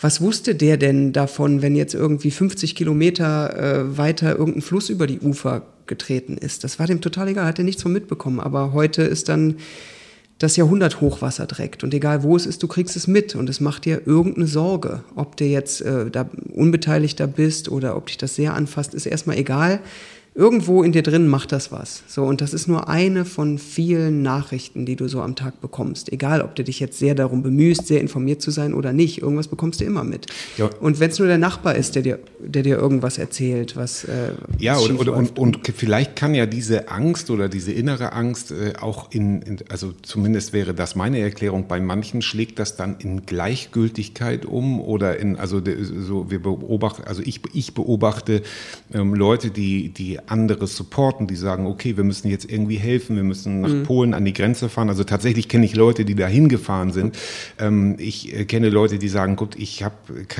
[0.00, 5.06] was wusste der denn davon, wenn jetzt irgendwie 50 Kilometer äh, weiter irgendein Fluss über
[5.06, 6.64] die Ufer getreten ist?
[6.64, 8.40] Das war dem total egal, hat er nichts von mitbekommen.
[8.40, 9.56] Aber heute ist dann
[10.42, 11.84] das Jahrhundert Hochwasser trägt.
[11.84, 15.04] Und egal wo es ist, du kriegst es mit und es macht dir irgendeine Sorge.
[15.14, 19.36] Ob du jetzt äh, da unbeteiligter bist oder ob dich das sehr anfasst, ist erstmal
[19.36, 19.80] egal
[20.34, 22.04] irgendwo in dir drin macht das was.
[22.06, 26.10] So, und das ist nur eine von vielen Nachrichten, die du so am Tag bekommst.
[26.10, 29.20] Egal, ob du dich jetzt sehr darum bemühst, sehr informiert zu sein oder nicht.
[29.20, 30.26] Irgendwas bekommst du immer mit.
[30.56, 30.70] Ja.
[30.80, 34.04] Und wenn es nur der Nachbar ist, der dir, der dir irgendwas erzählt, was.
[34.04, 38.52] Äh, ja, und, und, und, und, vielleicht kann ja diese Angst oder diese innere Angst
[38.52, 42.96] äh, auch in, in, also zumindest wäre das meine Erklärung, bei manchen schlägt das dann
[43.00, 48.42] in Gleichgültigkeit um oder in, also so, wir beobachten, also ich, ich beobachte
[48.94, 53.22] ähm, Leute, die, die andere supporten, die sagen, okay, wir müssen jetzt irgendwie helfen, wir
[53.22, 53.82] müssen nach mhm.
[53.84, 54.88] Polen an die Grenze fahren.
[54.88, 57.16] Also tatsächlich kenne ich Leute, die da hingefahren sind.
[57.58, 59.94] Ähm, ich äh, kenne Leute, die sagen, gut, ich habe,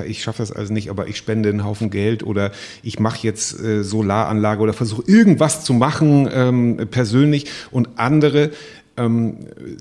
[0.06, 2.52] ich schaffe das also nicht, aber ich spende einen Haufen Geld oder
[2.82, 7.46] ich mache jetzt äh, Solaranlage oder versuche irgendwas zu machen ähm, persönlich.
[7.70, 8.50] Und andere
[8.96, 9.38] ähm,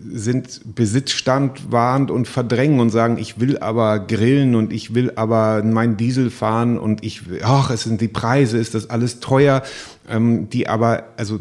[0.09, 5.97] sind besitzstandwahrend und verdrängen und sagen, ich will aber grillen und ich will aber meinen
[5.97, 9.63] Diesel fahren und ich, ach, es sind die Preise, ist das alles teuer,
[10.09, 11.39] ähm, die aber, also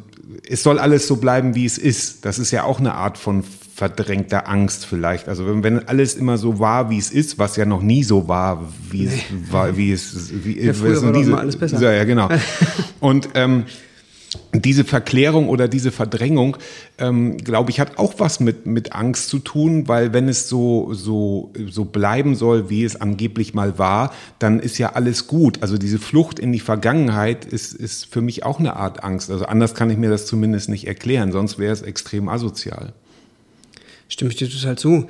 [0.49, 2.25] es soll alles so bleiben, wie es ist.
[2.25, 3.45] Das ist ja auch eine Art von
[3.81, 5.29] verdrängter Angst vielleicht.
[5.29, 8.29] Also wenn, wenn alles immer so war, wie es ist, was ja noch nie so
[8.29, 9.12] war, wie es
[9.51, 11.81] war, wie es, wie, Ja, früher es war diese, alles besser.
[11.81, 12.29] Ja, ja, genau.
[13.01, 13.64] Und ähm,
[14.53, 16.57] diese Verklärung oder diese Verdrängung,
[16.99, 20.93] ähm, glaube ich, hat auch was mit, mit Angst zu tun, weil wenn es so,
[20.93, 25.62] so, so bleiben soll, wie es angeblich mal war, dann ist ja alles gut.
[25.62, 29.31] Also diese Flucht in die Vergangenheit ist, ist für mich auch eine Art Angst.
[29.31, 32.93] Also anders kann ich mir das zumindest nicht erklären, sonst wäre es extrem asozial.
[34.09, 35.07] Stimme ich dir total zu.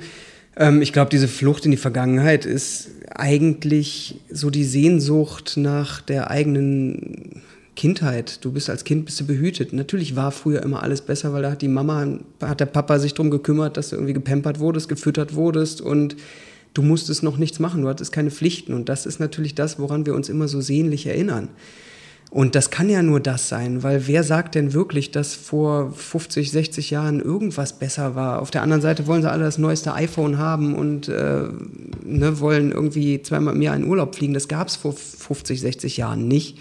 [0.55, 6.31] Ähm, ich glaube, diese Flucht in die Vergangenheit ist eigentlich so die Sehnsucht nach der
[6.31, 7.41] eigenen
[7.81, 8.45] Kindheit.
[8.45, 9.73] Du bist als Kind bist du behütet.
[9.73, 13.15] Natürlich war früher immer alles besser, weil da hat die Mama, hat der Papa sich
[13.15, 16.15] drum gekümmert, dass du irgendwie gepampert wurdest, gefüttert wurdest und
[16.75, 17.81] du musstest noch nichts machen.
[17.81, 21.07] Du hattest keine Pflichten und das ist natürlich das, woran wir uns immer so sehnlich
[21.07, 21.47] erinnern.
[22.29, 26.51] Und das kann ja nur das sein, weil wer sagt denn wirklich, dass vor 50,
[26.51, 28.43] 60 Jahren irgendwas besser war?
[28.43, 31.45] Auf der anderen Seite wollen sie alle das neueste iPhone haben und äh,
[32.05, 34.35] ne, wollen irgendwie zweimal im Jahr in Urlaub fliegen.
[34.35, 36.59] Das gab es vor 50, 60 Jahren nicht.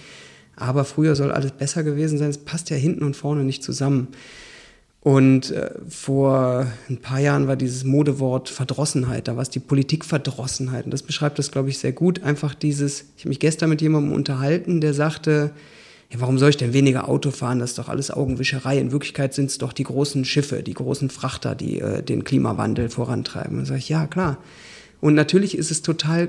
[0.60, 2.30] Aber früher soll alles besser gewesen sein.
[2.30, 4.08] Es passt ja hinten und vorne nicht zusammen.
[5.02, 10.84] Und äh, vor ein paar Jahren war dieses Modewort Verdrossenheit, da war es die Politikverdrossenheit.
[10.84, 12.22] Und das beschreibt das, glaube ich, sehr gut.
[12.22, 15.52] Einfach dieses, ich habe mich gestern mit jemandem unterhalten, der sagte,
[16.12, 17.60] ja, warum soll ich denn weniger Auto fahren?
[17.60, 18.78] Das ist doch alles Augenwischerei.
[18.78, 22.90] In Wirklichkeit sind es doch die großen Schiffe, die großen Frachter, die äh, den Klimawandel
[22.90, 23.58] vorantreiben.
[23.58, 24.36] Und sage ich, ja, klar.
[25.00, 26.28] Und natürlich ist es total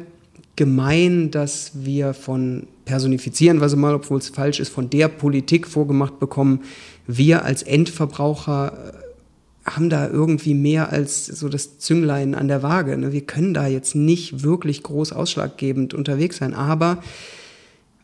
[0.55, 6.19] gemein, dass wir von personifizieren, was mal, obwohl es falsch ist, von der Politik vorgemacht
[6.19, 6.61] bekommen,
[7.07, 12.97] wir als Endverbraucher äh, haben da irgendwie mehr als so das Zünglein an der Waage.
[12.97, 13.13] Ne?
[13.13, 16.53] Wir können da jetzt nicht wirklich groß ausschlaggebend unterwegs sein.
[16.53, 17.03] Aber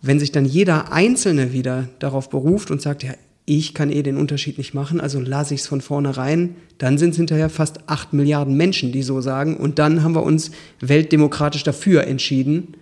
[0.01, 3.13] wenn sich dann jeder Einzelne wieder darauf beruft und sagt, ja,
[3.49, 7.11] ich kann eh den Unterschied nicht machen, also lasse ich es von vornherein, dann sind
[7.11, 9.55] es hinterher fast acht Milliarden Menschen, die so sagen.
[9.55, 12.73] Und dann haben wir uns weltdemokratisch dafür entschieden,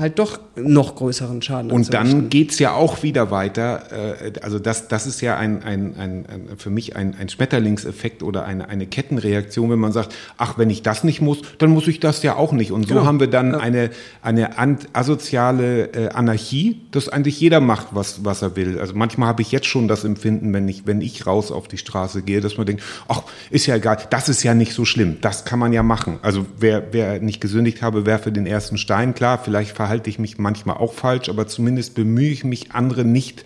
[0.00, 2.30] halt doch noch größeren Schaden Und dann anzurichten.
[2.30, 3.82] geht's ja auch wieder weiter.
[4.24, 8.22] äh, Also das, das ist ja ein, ein, ein, ein, für mich ein, ein Schmetterlingseffekt
[8.22, 11.86] oder eine, eine Kettenreaktion, wenn man sagt, ach, wenn ich das nicht muss, dann muss
[11.88, 12.72] ich das ja auch nicht.
[12.72, 13.06] Und so Genau.
[13.06, 13.90] haben wir dann eine,
[14.22, 18.78] eine ant- asoziale äh, Anarchie, dass eigentlich jeder macht, was, was er will.
[18.78, 21.78] Also manchmal habe ich jetzt schon das Empfinden, wenn ich, wenn ich raus auf die
[21.78, 25.18] Straße gehe, dass man denkt, ach, ist ja egal, das ist ja nicht so schlimm,
[25.20, 26.18] das kann man ja machen.
[26.22, 29.14] Also wer, wer nicht gesündigt habe, werfe den ersten Stein.
[29.14, 33.44] Klar, vielleicht verhalte ich mich manchmal auch falsch, aber zumindest bemühe ich mich, andere nicht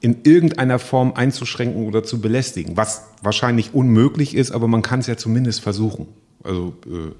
[0.00, 5.08] in irgendeiner Form einzuschränken oder zu belästigen, was wahrscheinlich unmöglich ist, aber man kann es
[5.08, 6.06] ja zumindest versuchen.
[6.44, 7.10] Also äh,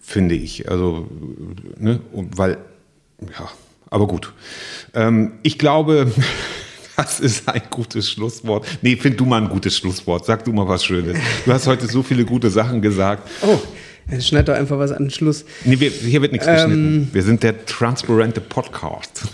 [0.00, 0.68] finde ich.
[0.68, 1.08] Also,
[1.78, 2.58] äh, ne, und weil,
[3.20, 3.48] ja,
[3.88, 4.32] aber gut.
[4.94, 6.10] Ähm, ich glaube,
[6.96, 8.66] das ist ein gutes Schlusswort.
[8.82, 10.26] Nee, find du mal ein gutes Schlusswort.
[10.26, 11.16] Sag du mal was Schönes.
[11.44, 13.30] Du hast heute so viele gute Sachen gesagt.
[13.42, 13.60] Oh,
[14.12, 15.44] jetzt schneid doch einfach was an den Schluss.
[15.64, 17.08] Nee, wir, hier wird nichts geschnitten.
[17.12, 19.24] Wir sind der transparente Podcast.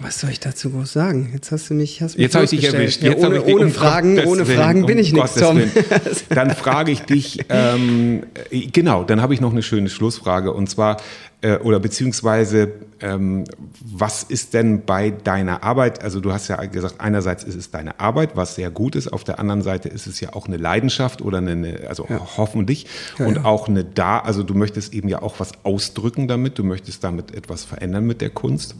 [0.00, 1.30] Was soll ich dazu groß sagen?
[1.34, 3.02] Jetzt hast du mich, hast mich Jetzt habe ich dich erwischt.
[3.02, 5.34] Ja, ohne ich dich, ohne um Fragen, Gottes ohne Willen, Fragen bin um ich nichts,
[5.34, 5.58] Tom.
[5.58, 5.70] Willen.
[6.30, 10.70] Dann frage ich dich, ähm, äh, genau, dann habe ich noch eine schöne Schlussfrage und
[10.70, 10.96] zwar,
[11.42, 13.44] äh, oder beziehungsweise, ähm,
[13.84, 18.00] was ist denn bei deiner Arbeit, also du hast ja gesagt, einerseits ist es deine
[18.00, 21.20] Arbeit, was sehr gut ist, auf der anderen Seite ist es ja auch eine Leidenschaft
[21.20, 22.86] oder eine, also hoffentlich
[23.18, 23.44] Ja, und ja.
[23.44, 27.34] auch eine da, also du möchtest eben ja auch was ausdrücken damit, du möchtest damit
[27.34, 28.74] etwas verändern mit der Kunst.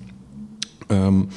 [0.88, 1.28] Ähm,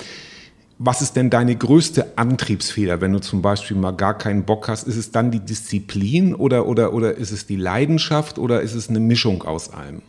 [0.78, 4.88] was ist denn deine größte Antriebsfeder, wenn du zum Beispiel mal gar keinen Bock hast?
[4.88, 8.90] Ist es dann die Disziplin oder, oder, oder ist es die Leidenschaft oder ist es
[8.90, 10.02] eine Mischung aus allem?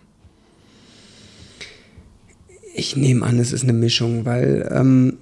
[2.74, 5.18] Ich nehme an, es ist eine Mischung, weil ähm,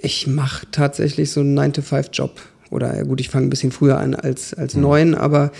[0.00, 2.40] ich mache tatsächlich so einen 9-to-5-Job.
[2.70, 5.52] Oder ja gut, ich fange ein bisschen früher an als, als neun, aber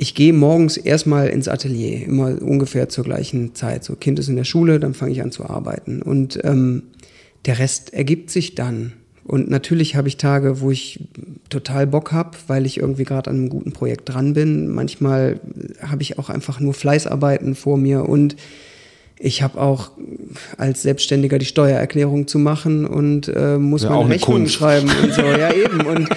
[0.00, 3.84] ich gehe morgens erstmal ins Atelier, immer ungefähr zur gleichen Zeit.
[3.84, 6.00] So, Kind ist in der Schule, dann fange ich an zu arbeiten.
[6.00, 6.84] Und ähm,
[7.44, 8.94] der Rest ergibt sich dann.
[9.24, 11.00] Und natürlich habe ich Tage, wo ich
[11.50, 14.68] total Bock habe, weil ich irgendwie gerade an einem guten Projekt dran bin.
[14.68, 15.38] Manchmal
[15.82, 18.36] habe ich auch einfach nur Fleißarbeiten vor mir und
[19.22, 19.90] ich habe auch
[20.56, 24.54] als Selbstständiger die Steuererklärung zu machen und äh, muss Ja, meine Kunst.
[24.54, 25.20] schreiben und so.
[25.20, 25.82] Ja, eben.
[25.82, 26.08] Und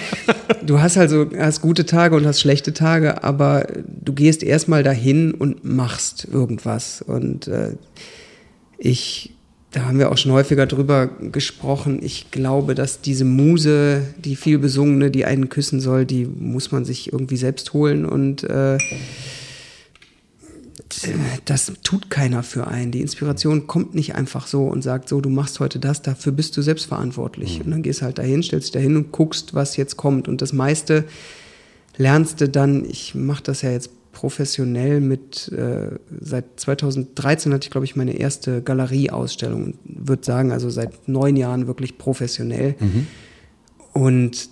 [0.64, 5.32] du hast also hast gute Tage und hast schlechte Tage, aber du gehst erstmal dahin
[5.32, 7.02] und machst irgendwas.
[7.02, 7.72] Und äh,
[8.78, 9.30] ich
[9.72, 11.98] da haben wir auch schon häufiger drüber gesprochen.
[12.00, 16.84] Ich glaube, dass diese Muse, die viel besungene, die einen küssen soll, die muss man
[16.84, 18.78] sich irgendwie selbst holen und äh,
[21.44, 22.90] das tut keiner für einen.
[22.90, 26.56] Die Inspiration kommt nicht einfach so und sagt so, du machst heute das, dafür bist
[26.56, 27.60] du selbstverantwortlich.
[27.64, 30.28] Und dann gehst halt dahin, stellst dich dahin und guckst, was jetzt kommt.
[30.28, 31.04] Und das meiste
[31.96, 37.70] lernst du dann, ich mache das ja jetzt professionell mit, äh, seit 2013 hatte ich,
[37.70, 39.74] glaube ich, meine erste Galerieausstellung.
[39.84, 42.76] Würde sagen, also seit neun Jahren wirklich professionell.
[43.92, 44.48] Und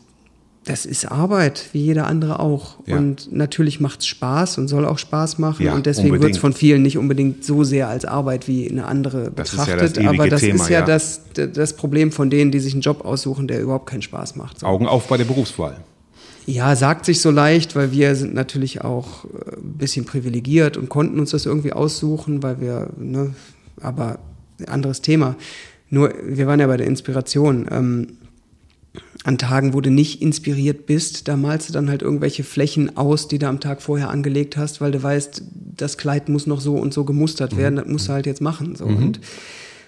[0.64, 2.76] das ist Arbeit, wie jeder andere auch.
[2.86, 2.96] Ja.
[2.96, 5.66] Und natürlich macht es Spaß und soll auch Spaß machen.
[5.66, 8.86] Ja, und deswegen wird es von vielen nicht unbedingt so sehr als Arbeit wie eine
[8.86, 9.98] andere Das ja betrachtet.
[9.98, 10.86] ewige Aber das Thema, ist ja, ja.
[10.86, 14.60] Das, das Problem von denen, die sich einen Job aussuchen, der überhaupt keinen Spaß macht.
[14.60, 14.66] So.
[14.66, 15.78] Augen auf bei der Berufswahl.
[16.46, 20.88] Ja, sagt sich so leicht, weil wir sind natürlich auch äh, ein bisschen privilegiert und
[20.88, 23.34] konnten uns das irgendwie aussuchen, weil wir, ne,
[23.80, 24.20] aber
[24.66, 25.34] anderes Thema.
[25.90, 27.66] Nur, wir waren ja bei der Inspiration.
[27.70, 28.06] Ähm,
[29.24, 33.28] an Tagen, wo du nicht inspiriert bist, da malst du dann halt irgendwelche Flächen aus,
[33.28, 35.42] die du am Tag vorher angelegt hast, weil du weißt,
[35.76, 38.74] das Kleid muss noch so und so gemustert werden, das musst du halt jetzt machen.
[38.74, 38.84] So.
[38.84, 39.20] Und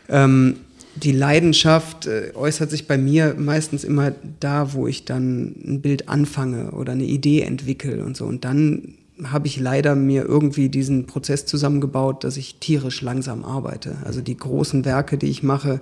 [0.08, 0.56] ähm,
[0.96, 6.08] die Leidenschaft äh, äußert sich bei mir meistens immer da, wo ich dann ein Bild
[6.08, 8.26] anfange oder eine Idee entwickle und so.
[8.26, 13.96] Und dann habe ich leider mir irgendwie diesen Prozess zusammengebaut, dass ich tierisch langsam arbeite.
[14.04, 15.80] Also die großen Werke, die ich mache,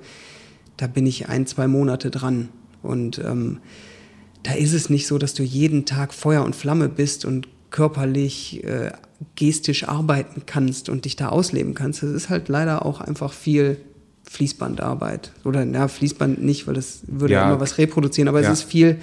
[0.76, 2.48] da bin ich ein, zwei Monate dran.
[2.82, 3.58] Und ähm,
[4.42, 8.62] da ist es nicht so, dass du jeden Tag Feuer und Flamme bist und körperlich,
[8.64, 8.92] äh,
[9.36, 12.02] gestisch arbeiten kannst und dich da ausleben kannst.
[12.02, 13.76] Das ist halt leider auch einfach viel
[14.28, 15.32] Fließbandarbeit.
[15.44, 17.48] Oder ja, Fließband nicht, weil das würde ja, Ja.
[17.50, 18.50] immer was reproduzieren, aber Ja.
[18.50, 18.98] es ist viel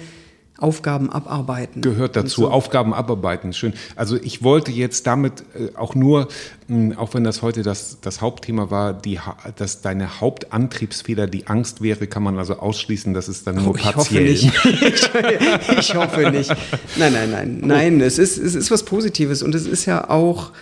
[0.60, 1.80] Aufgaben abarbeiten.
[1.82, 2.50] Gehört dazu, so.
[2.50, 3.72] Aufgaben abarbeiten, schön.
[3.96, 6.28] Also ich wollte jetzt damit äh, auch nur,
[6.68, 9.18] mh, auch wenn das heute das, das Hauptthema war, die,
[9.56, 13.76] dass deine Hauptantriebsfeder die Angst wäre, kann man also ausschließen, das ist dann nur Oh,
[13.76, 14.24] ich hoffe partiell.
[14.24, 14.52] nicht.
[15.78, 16.50] ich hoffe nicht.
[16.96, 17.60] Nein, nein, nein.
[17.62, 20.52] Nein, es ist, es ist was Positives und es ist ja auch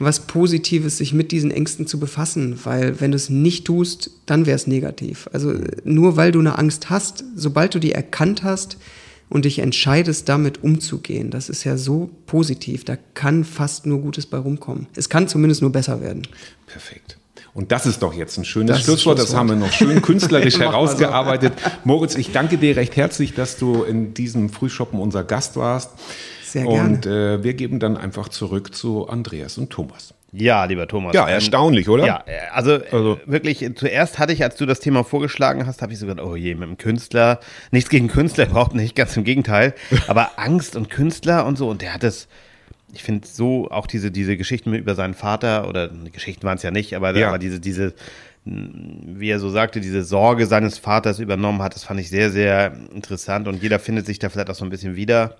[0.00, 4.44] was Positives, sich mit diesen Ängsten zu befassen, weil wenn du es nicht tust, dann
[4.44, 5.28] wäre es negativ.
[5.32, 8.76] Also nur weil du eine Angst hast, sobald du die erkannt hast
[9.34, 14.26] und dich entscheidest, damit umzugehen, das ist ja so positiv, da kann fast nur Gutes
[14.26, 14.86] bei rumkommen.
[14.94, 16.22] Es kann zumindest nur besser werden.
[16.68, 17.18] Perfekt.
[17.52, 19.18] Und das ist doch jetzt ein schönes Das Schlusswort.
[19.18, 21.52] Das haben wir noch schön künstlerisch herausgearbeitet.
[21.82, 25.90] Moritz, ich danke dir recht herzlich, dass du in diesem Frühshoppen unser Gast warst.
[26.44, 26.88] Sehr gerne.
[26.88, 30.14] Und äh, wir geben dann einfach zurück zu Andreas und Thomas.
[30.36, 31.14] Ja, lieber Thomas.
[31.14, 32.04] Ja, erstaunlich, oder?
[32.06, 35.66] Ja, äh, also, Also- äh, wirklich, äh, zuerst hatte ich, als du das Thema vorgeschlagen
[35.66, 37.38] hast, habe ich so gedacht, oh je, mit dem Künstler,
[37.70, 39.74] nichts gegen Künstler, überhaupt nicht, ganz im Gegenteil,
[40.08, 42.26] aber Angst und Künstler und so, und der hat das,
[42.92, 46.70] ich finde so, auch diese, diese Geschichten über seinen Vater, oder Geschichten waren es ja
[46.72, 47.28] nicht, aber, Ja.
[47.28, 47.94] aber diese, diese,
[48.44, 52.72] wie er so sagte, diese Sorge seines Vaters übernommen hat, das fand ich sehr, sehr
[52.94, 55.36] interessant und jeder findet sich da vielleicht auch so ein bisschen wieder.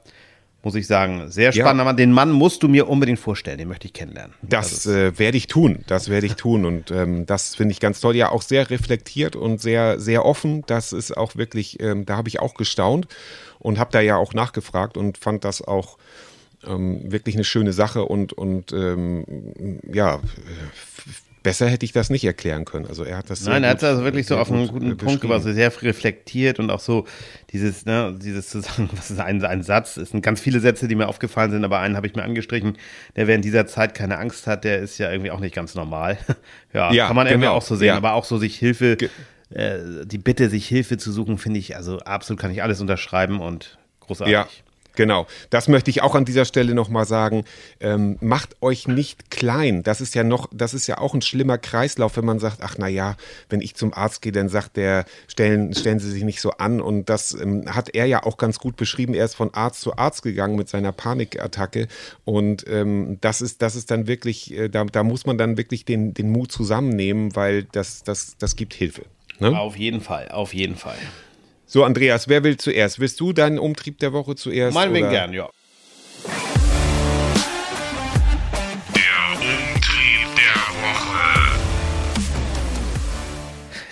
[0.65, 1.63] Muss ich sagen, sehr Ja.
[1.65, 1.83] spannend.
[1.83, 4.35] Aber den Mann musst du mir unbedingt vorstellen, den möchte ich kennenlernen.
[4.43, 5.85] Das äh, werde ich tun.
[5.87, 6.65] Das werde ich tun.
[6.65, 8.17] Und ähm, das finde ich ganz toll.
[8.17, 10.65] Ja, auch sehr reflektiert und sehr, sehr offen.
[10.67, 13.07] Das ist auch wirklich, ähm, da habe ich auch gestaunt
[13.59, 15.99] und habe da ja auch nachgefragt und fand das auch
[16.67, 22.25] ähm, wirklich eine schöne Sache und, und ähm, ja, f- besser hätte ich das nicht
[22.25, 22.87] erklären können.
[22.87, 24.93] Also er hat das Nein, er hat es also wirklich so auf einen gut, guten
[24.93, 27.07] äh, Punkt gebracht, so sehr reflektiert und auch so
[27.53, 29.97] dieses, ne, dieses zu sagen, was ist ein, ein Satz?
[29.97, 32.77] Es sind ganz viele Sätze, die mir aufgefallen sind, aber einen habe ich mir angestrichen,
[33.15, 36.19] der während dieser Zeit keine Angst hat, der ist ja irgendwie auch nicht ganz normal.
[36.73, 37.97] ja, Ja, kann man irgendwie genau, auch so sehen, ja.
[37.97, 38.97] aber auch so sich Hilfe,
[39.51, 43.41] äh, die Bitte, sich Hilfe zu suchen, finde ich, also absolut kann ich alles unterschreiben
[43.41, 44.33] und großartig.
[44.33, 44.49] Ja.
[44.97, 47.45] Genau, das möchte ich auch an dieser Stelle nochmal sagen.
[47.81, 49.83] Ähm, macht euch nicht klein.
[49.83, 52.77] Das ist ja noch, das ist ja auch ein schlimmer Kreislauf, wenn man sagt, ach
[52.79, 53.17] na ja,
[53.49, 56.81] wenn ich zum Arzt gehe, dann sagt der, stellen, stellen Sie sich nicht so an.
[56.81, 59.15] Und das ähm, hat er ja auch ganz gut beschrieben.
[59.15, 61.89] Er ist von Arzt zu Arzt gegangen mit seiner Panikattacke.
[62.25, 65.85] Und ähm, das ist, das ist dann wirklich, äh, da, da muss man dann wirklich
[65.85, 69.03] den, den Mut zusammennehmen, weil das, das, das gibt Hilfe.
[69.41, 69.59] Ne?
[69.59, 70.99] Auf jeden Fall, auf jeden Fall.
[71.67, 73.01] So, Andreas, wer will zuerst?
[73.01, 74.75] Willst du deinen Umtrieb der Woche zuerst?
[74.75, 75.49] Meinetwegen gern, ja.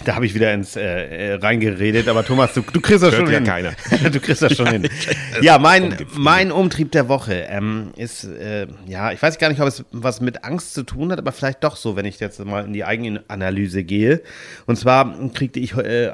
[0.05, 3.23] Da habe ich wieder ins äh, äh, reingeredet, aber Thomas, du, du kriegst das Hört
[3.23, 3.45] schon ja hin.
[3.45, 3.73] keiner.
[4.11, 4.89] du kriegst das schon hin.
[5.41, 9.67] Ja, mein, mein Umtrieb der Woche ähm, ist, äh, ja, ich weiß gar nicht, ob
[9.67, 12.65] es was mit Angst zu tun hat, aber vielleicht doch so, wenn ich jetzt mal
[12.65, 14.23] in die Eigenanalyse gehe.
[14.67, 16.13] Und zwar kriegte ich äh,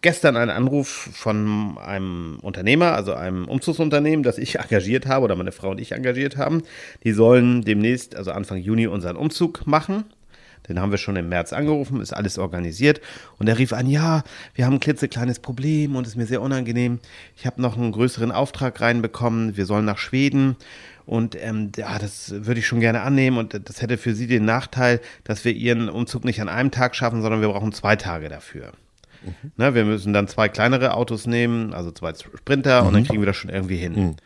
[0.00, 5.52] gestern einen Anruf von einem Unternehmer, also einem Umzugsunternehmen, das ich engagiert habe oder meine
[5.52, 6.62] Frau und ich engagiert haben.
[7.04, 10.04] Die sollen demnächst, also Anfang Juni, unseren Umzug machen.
[10.68, 13.00] Den haben wir schon im März angerufen, ist alles organisiert.
[13.38, 14.22] Und er rief an, ja,
[14.54, 16.98] wir haben ein klitzekleines Problem und es ist mir sehr unangenehm.
[17.36, 19.56] Ich habe noch einen größeren Auftrag reinbekommen.
[19.56, 20.56] Wir sollen nach Schweden.
[21.06, 23.38] Und ähm, ja, das würde ich schon gerne annehmen.
[23.38, 26.96] Und das hätte für Sie den Nachteil, dass wir Ihren Umzug nicht an einem Tag
[26.96, 28.72] schaffen, sondern wir brauchen zwei Tage dafür.
[29.24, 29.52] Mhm.
[29.56, 32.88] Ne, wir müssen dann zwei kleinere Autos nehmen, also zwei Sprinter, mhm.
[32.88, 33.92] und dann kriegen wir das schon irgendwie hin.
[33.94, 34.16] Mhm.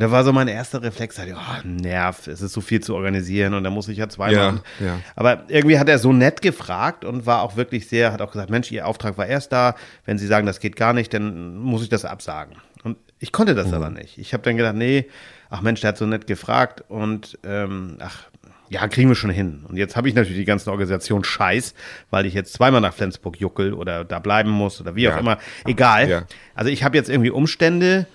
[0.00, 3.52] Da war so mein erster Reflex, halt, oh, Nerv, es ist so viel zu organisieren
[3.52, 4.62] und da muss ich ja zweimal.
[4.80, 5.00] Ja, ja.
[5.14, 8.48] Aber irgendwie hat er so nett gefragt und war auch wirklich sehr, hat auch gesagt,
[8.48, 9.74] Mensch, Ihr Auftrag war erst da.
[10.06, 12.56] Wenn Sie sagen, das geht gar nicht, dann muss ich das absagen.
[12.82, 13.74] Und ich konnte das mhm.
[13.74, 14.16] aber nicht.
[14.16, 15.04] Ich habe dann gedacht, nee,
[15.50, 18.24] ach Mensch, der hat so nett gefragt und ähm, ach,
[18.70, 19.66] ja, kriegen wir schon hin.
[19.68, 21.74] Und jetzt habe ich natürlich die ganze Organisation scheiß,
[22.08, 25.14] weil ich jetzt zweimal nach Flensburg juckel oder da bleiben muss oder wie ja.
[25.14, 25.36] auch immer.
[25.66, 26.08] Egal.
[26.08, 26.22] Ja.
[26.54, 28.06] Also ich habe jetzt irgendwie Umstände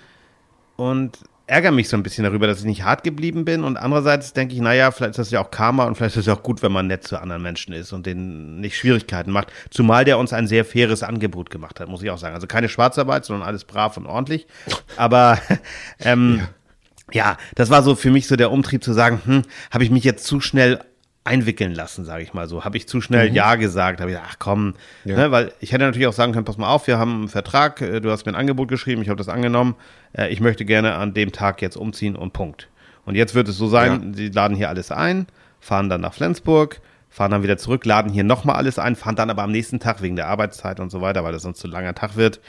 [0.77, 3.63] und ärgere mich so ein bisschen darüber, dass ich nicht hart geblieben bin.
[3.63, 6.25] Und andererseits denke ich, naja, vielleicht ist das ja auch Karma und vielleicht ist es
[6.25, 9.51] ja auch gut, wenn man nett zu anderen Menschen ist und denen nicht Schwierigkeiten macht.
[9.69, 12.35] Zumal der uns ein sehr faires Angebot gemacht hat, muss ich auch sagen.
[12.35, 14.47] Also keine Schwarzarbeit, sondern alles brav und ordentlich.
[14.97, 15.39] Aber
[15.99, 16.47] ähm, ja
[17.11, 19.41] ja, das war so für mich so der Umtrieb zu sagen, hm,
[19.71, 20.79] habe ich mich jetzt zu schnell
[21.25, 22.63] einwickeln lassen, sage ich mal so.
[22.63, 23.35] Habe ich zu schnell mhm.
[23.35, 25.17] Ja gesagt, habe ich gesagt, ach komm, ja.
[25.17, 27.81] ne, weil ich hätte natürlich auch sagen können, pass mal auf, wir haben einen Vertrag,
[27.81, 29.75] äh, du hast mir ein Angebot geschrieben, ich habe das angenommen,
[30.13, 32.69] äh, ich möchte gerne an dem Tag jetzt umziehen und Punkt.
[33.05, 34.17] Und jetzt wird es so sein, ja.
[34.17, 35.25] sie laden hier alles ein,
[35.59, 39.31] fahren dann nach Flensburg, fahren dann wieder zurück, laden hier nochmal alles ein, fahren dann
[39.31, 41.95] aber am nächsten Tag wegen der Arbeitszeit und so weiter, weil das sonst zu langer
[41.95, 42.39] Tag wird,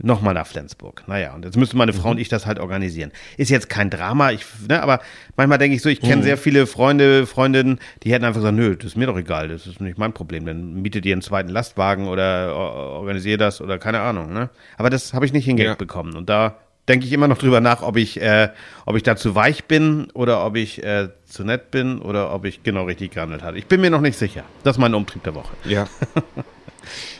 [0.00, 1.04] nochmal nach Flensburg.
[1.06, 2.12] Naja, und jetzt müsste meine Frau mhm.
[2.12, 3.12] und ich das halt organisieren.
[3.36, 5.00] Ist jetzt kein Drama, ich, ne, aber
[5.36, 6.22] manchmal denke ich so, ich kenne mhm.
[6.22, 9.66] sehr viele Freunde, Freundinnen, die hätten einfach gesagt, nö, das ist mir doch egal, das
[9.66, 10.46] ist nicht mein Problem.
[10.46, 14.32] Dann mietet ihr einen zweiten Lastwagen oder organisiert das oder keine Ahnung.
[14.32, 14.50] Ne?
[14.76, 15.86] Aber das habe ich nicht hingekriegt ja.
[15.86, 16.16] bekommen.
[16.16, 16.56] Und da
[16.88, 18.48] denke ich immer noch drüber nach, ob ich, äh,
[18.86, 22.44] ob ich da zu weich bin oder ob ich äh, zu nett bin oder ob
[22.44, 23.58] ich genau richtig gehandelt habe.
[23.58, 24.44] Ich bin mir noch nicht sicher.
[24.64, 25.54] Das ist mein Umtrieb der Woche.
[25.64, 25.86] Ja.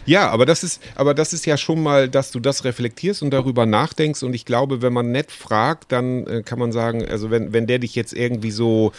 [0.07, 3.31] Ja, aber das ist, aber das ist ja schon mal, dass du das reflektierst und
[3.31, 4.23] darüber nachdenkst.
[4.23, 7.67] Und ich glaube, wenn man nett fragt, dann äh, kann man sagen, also wenn, wenn
[7.67, 8.93] der dich jetzt irgendwie so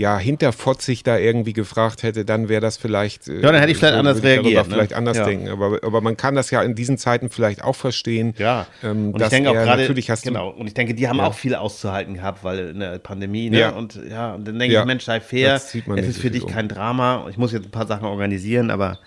[0.00, 3.28] ja, hinterfotzig da irgendwie gefragt hätte, dann wäre das vielleicht.
[3.28, 4.66] Äh, ja, dann hätte ich vielleicht so, anders reagiert.
[4.66, 4.74] Ne?
[4.74, 5.24] Vielleicht anders ja.
[5.26, 5.48] denken.
[5.48, 8.34] Aber, aber man kann das ja in diesen Zeiten vielleicht auch verstehen.
[8.38, 8.66] Ja.
[8.82, 9.92] Ähm, und ich denke auch gerade.
[10.22, 10.48] Genau.
[10.48, 11.26] Und ich denke, die haben ja.
[11.26, 13.50] auch viel auszuhalten gehabt, weil in der Pandemie.
[13.50, 13.60] Ne?
[13.60, 13.70] Ja.
[13.70, 15.56] Und ja, und dann denke ich, Mensch, sei fair.
[15.56, 16.50] Es ist für dich um.
[16.50, 17.26] kein Drama.
[17.28, 19.00] Ich muss jetzt ein paar Sachen organisieren, aber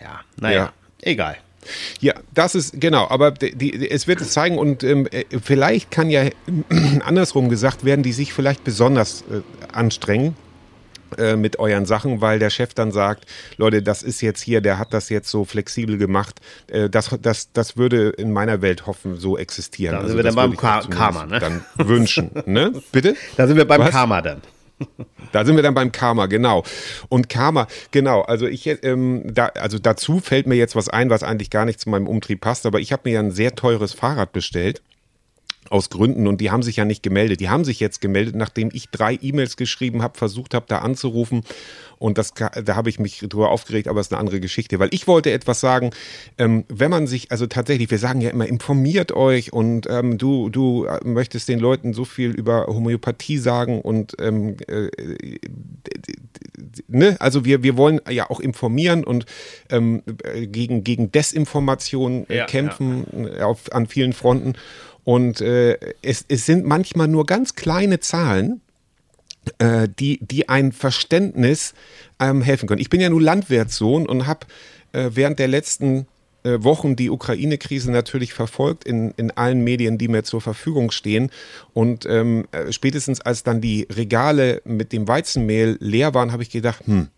[0.00, 0.72] ja, naja,
[1.02, 1.36] egal.
[2.00, 5.90] Ja, das ist genau, aber die, die, es wird es zeigen und ähm, äh, vielleicht
[5.90, 6.28] kann ja
[7.04, 9.40] andersrum gesagt werden, die sich vielleicht besonders äh,
[9.72, 10.36] anstrengen
[11.18, 13.26] äh, mit euren Sachen, weil der Chef dann sagt,
[13.56, 16.40] Leute, das ist jetzt hier, der hat das jetzt so flexibel gemacht.
[16.68, 19.94] Äh, das, das, das würde in meiner Welt hoffen so existieren.
[19.94, 20.56] Da sind also, wir dann beim
[20.90, 21.38] Karma, ne?
[21.38, 22.72] Dann wünschen, ne?
[22.92, 23.16] Bitte?
[23.36, 23.90] Da sind wir beim Was?
[23.90, 24.42] Karma dann.
[25.32, 26.62] Da sind wir dann beim Karma, genau.
[27.08, 28.22] Und Karma, genau.
[28.22, 31.80] Also ich, ähm, da, also dazu fällt mir jetzt was ein, was eigentlich gar nicht
[31.80, 32.66] zu meinem Umtrieb passt.
[32.66, 34.82] Aber ich habe mir ja ein sehr teures Fahrrad bestellt
[35.70, 37.40] aus Gründen und die haben sich ja nicht gemeldet.
[37.40, 41.42] Die haben sich jetzt gemeldet, nachdem ich drei E-Mails geschrieben habe, versucht habe, da anzurufen
[41.98, 44.88] und das, da habe ich mich drüber aufgeregt, aber es ist eine andere Geschichte, weil
[44.92, 45.90] ich wollte etwas sagen,
[46.38, 50.50] ähm, wenn man sich, also tatsächlich, wir sagen ja immer, informiert euch und ähm, du,
[50.50, 54.88] du äh, möchtest den Leuten so viel über Homöopathie sagen und ähm, äh,
[56.88, 59.26] ne, also wir, wir wollen ja auch informieren und
[59.70, 60.02] ähm,
[60.34, 63.46] gegen, gegen Desinformation äh, ja, kämpfen ja.
[63.46, 64.54] Auf, an vielen Fronten.
[65.04, 68.60] Und äh, es, es sind manchmal nur ganz kleine Zahlen,
[69.58, 71.74] äh, die, die ein Verständnis
[72.20, 72.80] ähm, helfen können.
[72.80, 74.46] Ich bin ja nur Landwirtssohn und habe
[74.92, 76.06] äh, während der letzten
[76.46, 81.30] äh, Wochen die Ukraine-Krise natürlich verfolgt in, in allen Medien, die mir zur Verfügung stehen.
[81.74, 86.50] Und ähm, äh, spätestens als dann die Regale mit dem Weizenmehl leer waren, habe ich
[86.50, 87.08] gedacht, hm,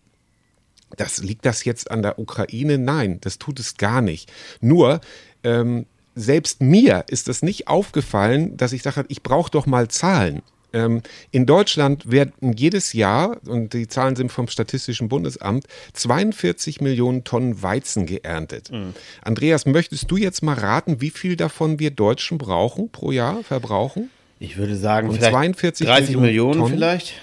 [0.97, 2.77] das liegt das jetzt an der Ukraine?
[2.77, 4.31] Nein, das tut es gar nicht.
[4.61, 5.01] Nur
[5.43, 10.41] ähm, selbst mir ist es nicht aufgefallen, dass ich dachte, ich brauche doch mal Zahlen.
[10.73, 11.01] Ähm,
[11.31, 17.61] in Deutschland werden jedes Jahr, und die Zahlen sind vom Statistischen Bundesamt, 42 Millionen Tonnen
[17.61, 18.71] Weizen geerntet.
[18.71, 18.93] Mhm.
[19.21, 24.09] Andreas, möchtest du jetzt mal raten, wie viel davon wir Deutschen brauchen pro Jahr, verbrauchen?
[24.39, 26.73] Ich würde sagen, und 42 30 Millionen, Millionen Tonnen.
[26.73, 27.13] vielleicht?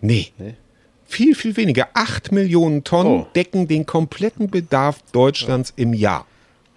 [0.00, 0.28] Nee.
[0.38, 0.54] nee.
[1.06, 1.88] Viel, viel weniger.
[1.94, 3.26] 8 Millionen Tonnen oh.
[3.34, 6.24] decken den kompletten Bedarf Deutschlands im Jahr.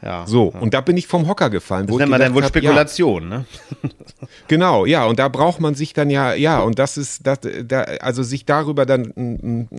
[0.04, 0.60] Ja, so, ja.
[0.60, 1.88] und da bin ich vom Hocker gefallen.
[1.88, 3.46] Das nennt man dann wohl Spekulation, ja, ne?
[4.50, 7.82] genau, ja, und da braucht man sich dann ja, ja, und das ist, das, da,
[8.02, 9.70] also sich darüber dann m,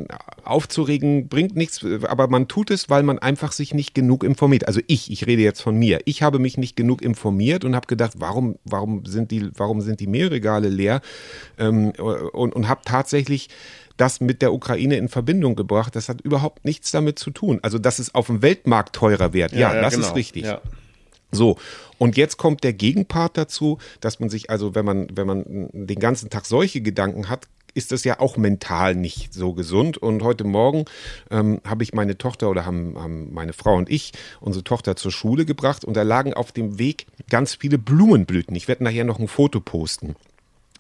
[0.43, 4.67] aufzuregen, bringt nichts, aber man tut es, weil man einfach sich nicht genug informiert.
[4.67, 6.01] Also ich, ich rede jetzt von mir.
[6.07, 10.01] Ich habe mich nicht genug informiert und habe gedacht, warum, warum sind die, warum sind
[10.01, 11.03] die Mehlregale leer?
[11.59, 11.93] Ähm,
[12.33, 13.49] und und habe tatsächlich
[13.97, 15.95] das mit der Ukraine in Verbindung gebracht.
[15.97, 17.61] Das hat überhaupt nichts damit zu tun.
[17.63, 19.53] Also, dass es auf dem Weltmarkt teurer wird.
[19.53, 20.07] Ja, das genau.
[20.07, 20.45] ist richtig.
[20.45, 20.61] Ja.
[21.31, 21.57] So,
[21.99, 25.99] und jetzt kommt der Gegenpart dazu, dass man sich, also wenn man, wenn man den
[25.99, 29.99] ganzen Tag solche Gedanken hat, ist das ja auch mental nicht so gesund.
[29.99, 30.85] Und heute Morgen
[31.31, 35.11] ähm, habe ich meine Tochter oder haben, haben meine Frau und ich unsere Tochter zur
[35.11, 38.55] Schule gebracht und da lagen auf dem Weg ganz viele Blumenblüten.
[38.55, 40.15] Ich werde nachher noch ein Foto posten.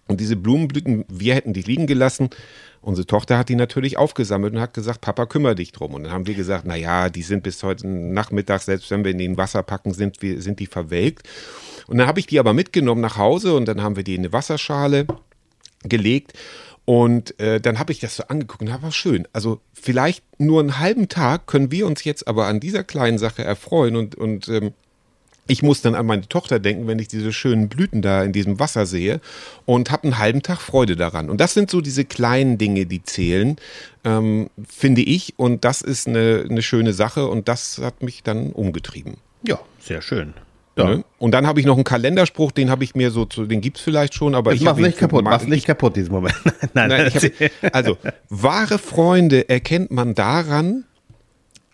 [0.07, 2.30] Und diese Blumenblüten, wir hätten die liegen gelassen.
[2.82, 5.94] Unsere Tochter hat die natürlich aufgesammelt und hat gesagt, Papa, kümmere dich drum.
[5.94, 9.12] Und dann haben wir gesagt, na ja, die sind bis heute Nachmittag, selbst wenn wir
[9.12, 11.26] in den Wasser packen, sind, wir, sind die verwelkt.
[11.86, 14.20] Und dann habe ich die aber mitgenommen nach Hause und dann haben wir die in
[14.20, 15.07] eine Wasserschale
[15.82, 16.34] gelegt.
[16.84, 19.26] Und äh, dann habe ich das so angeguckt und war schön.
[19.32, 23.42] Also vielleicht nur einen halben Tag können wir uns jetzt aber an dieser kleinen Sache
[23.42, 24.74] erfreuen und, und ähm,
[25.47, 28.59] ich muss dann an meine Tochter denken, wenn ich diese schönen Blüten da in diesem
[28.59, 29.20] Wasser sehe
[29.66, 31.28] und habe einen halben Tag Freude daran.
[31.28, 33.57] Und das sind so diese kleinen Dinge, die zählen,
[34.05, 35.34] ähm, finde ich.
[35.36, 39.18] Und das ist eine, eine schöne Sache und das hat mich dann umgetrieben.
[39.47, 40.32] ja, sehr schön.
[40.76, 41.05] Ne?
[41.18, 43.80] Und dann habe ich noch einen Kalenderspruch, den habe ich mir so, zu, den gibt's
[43.80, 46.34] vielleicht schon, aber Ich ich mach's nicht kaputt, für- mach's nicht kaputt diesen Moment.
[46.74, 47.32] Nein, Nein, erzähl.
[47.62, 47.97] hab, also,
[48.28, 50.84] wahre Freunde erkennt man daran,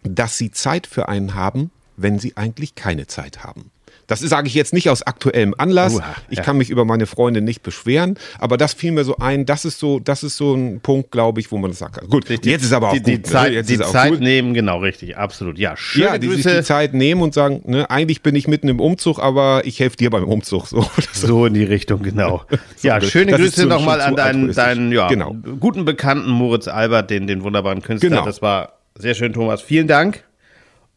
[0.03, 1.71] dass sie Zeit für einen haben,
[2.03, 3.71] wenn sie eigentlich keine Zeit haben.
[4.07, 5.95] Das sage ich jetzt nicht aus aktuellem Anlass.
[5.95, 6.43] Uha, ich ja.
[6.43, 9.47] kann mich über meine Freunde nicht beschweren, aber das fiel mir so ein.
[9.47, 11.99] Das ist so, das ist so ein Punkt, glaube ich, wo man das sagt.
[12.01, 13.07] Also Gut, jetzt ist aber auch die, gut.
[13.07, 13.23] die ne?
[13.23, 14.21] Zeit, Jetzt die ist auch Zeit gut.
[14.21, 15.61] nehmen, genau, richtig, absolut.
[15.61, 16.57] Ja, schöne Ja, die sich Grüße.
[16.57, 19.97] die Zeit nehmen und sagen, ne, eigentlich bin ich mitten im Umzug, aber ich helfe
[19.97, 20.67] dir beim Umzug.
[20.67, 22.43] So, So in die Richtung, genau.
[22.83, 25.37] ja, das- schöne das Grüße nochmal an deinen, deinen ja, Genau.
[25.61, 28.11] guten Bekannten Moritz Albert, den, den wunderbaren Künstler.
[28.11, 28.25] Genau.
[28.25, 29.63] Das war sehr schön, Thomas.
[29.63, 30.25] Vielen Dank.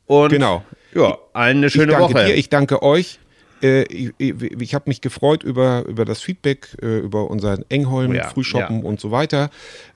[0.08, 0.64] Und Genau.
[0.96, 2.26] Ja, allen eine schöne ich danke Woche.
[2.26, 3.20] dir, ich danke euch.
[3.62, 8.12] Äh, Ich, ich, ich habe mich gefreut über, über das Feedback, äh, über unseren Engholm,
[8.12, 8.86] Oh ja, Frühshoppen ja.
[8.86, 9.50] und so weiter.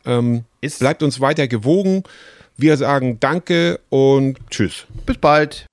[0.05, 2.03] Ähm, Ist- bleibt uns weiter gewogen.
[2.55, 4.87] Wir sagen Danke und Tschüss.
[5.05, 5.66] Bis bald.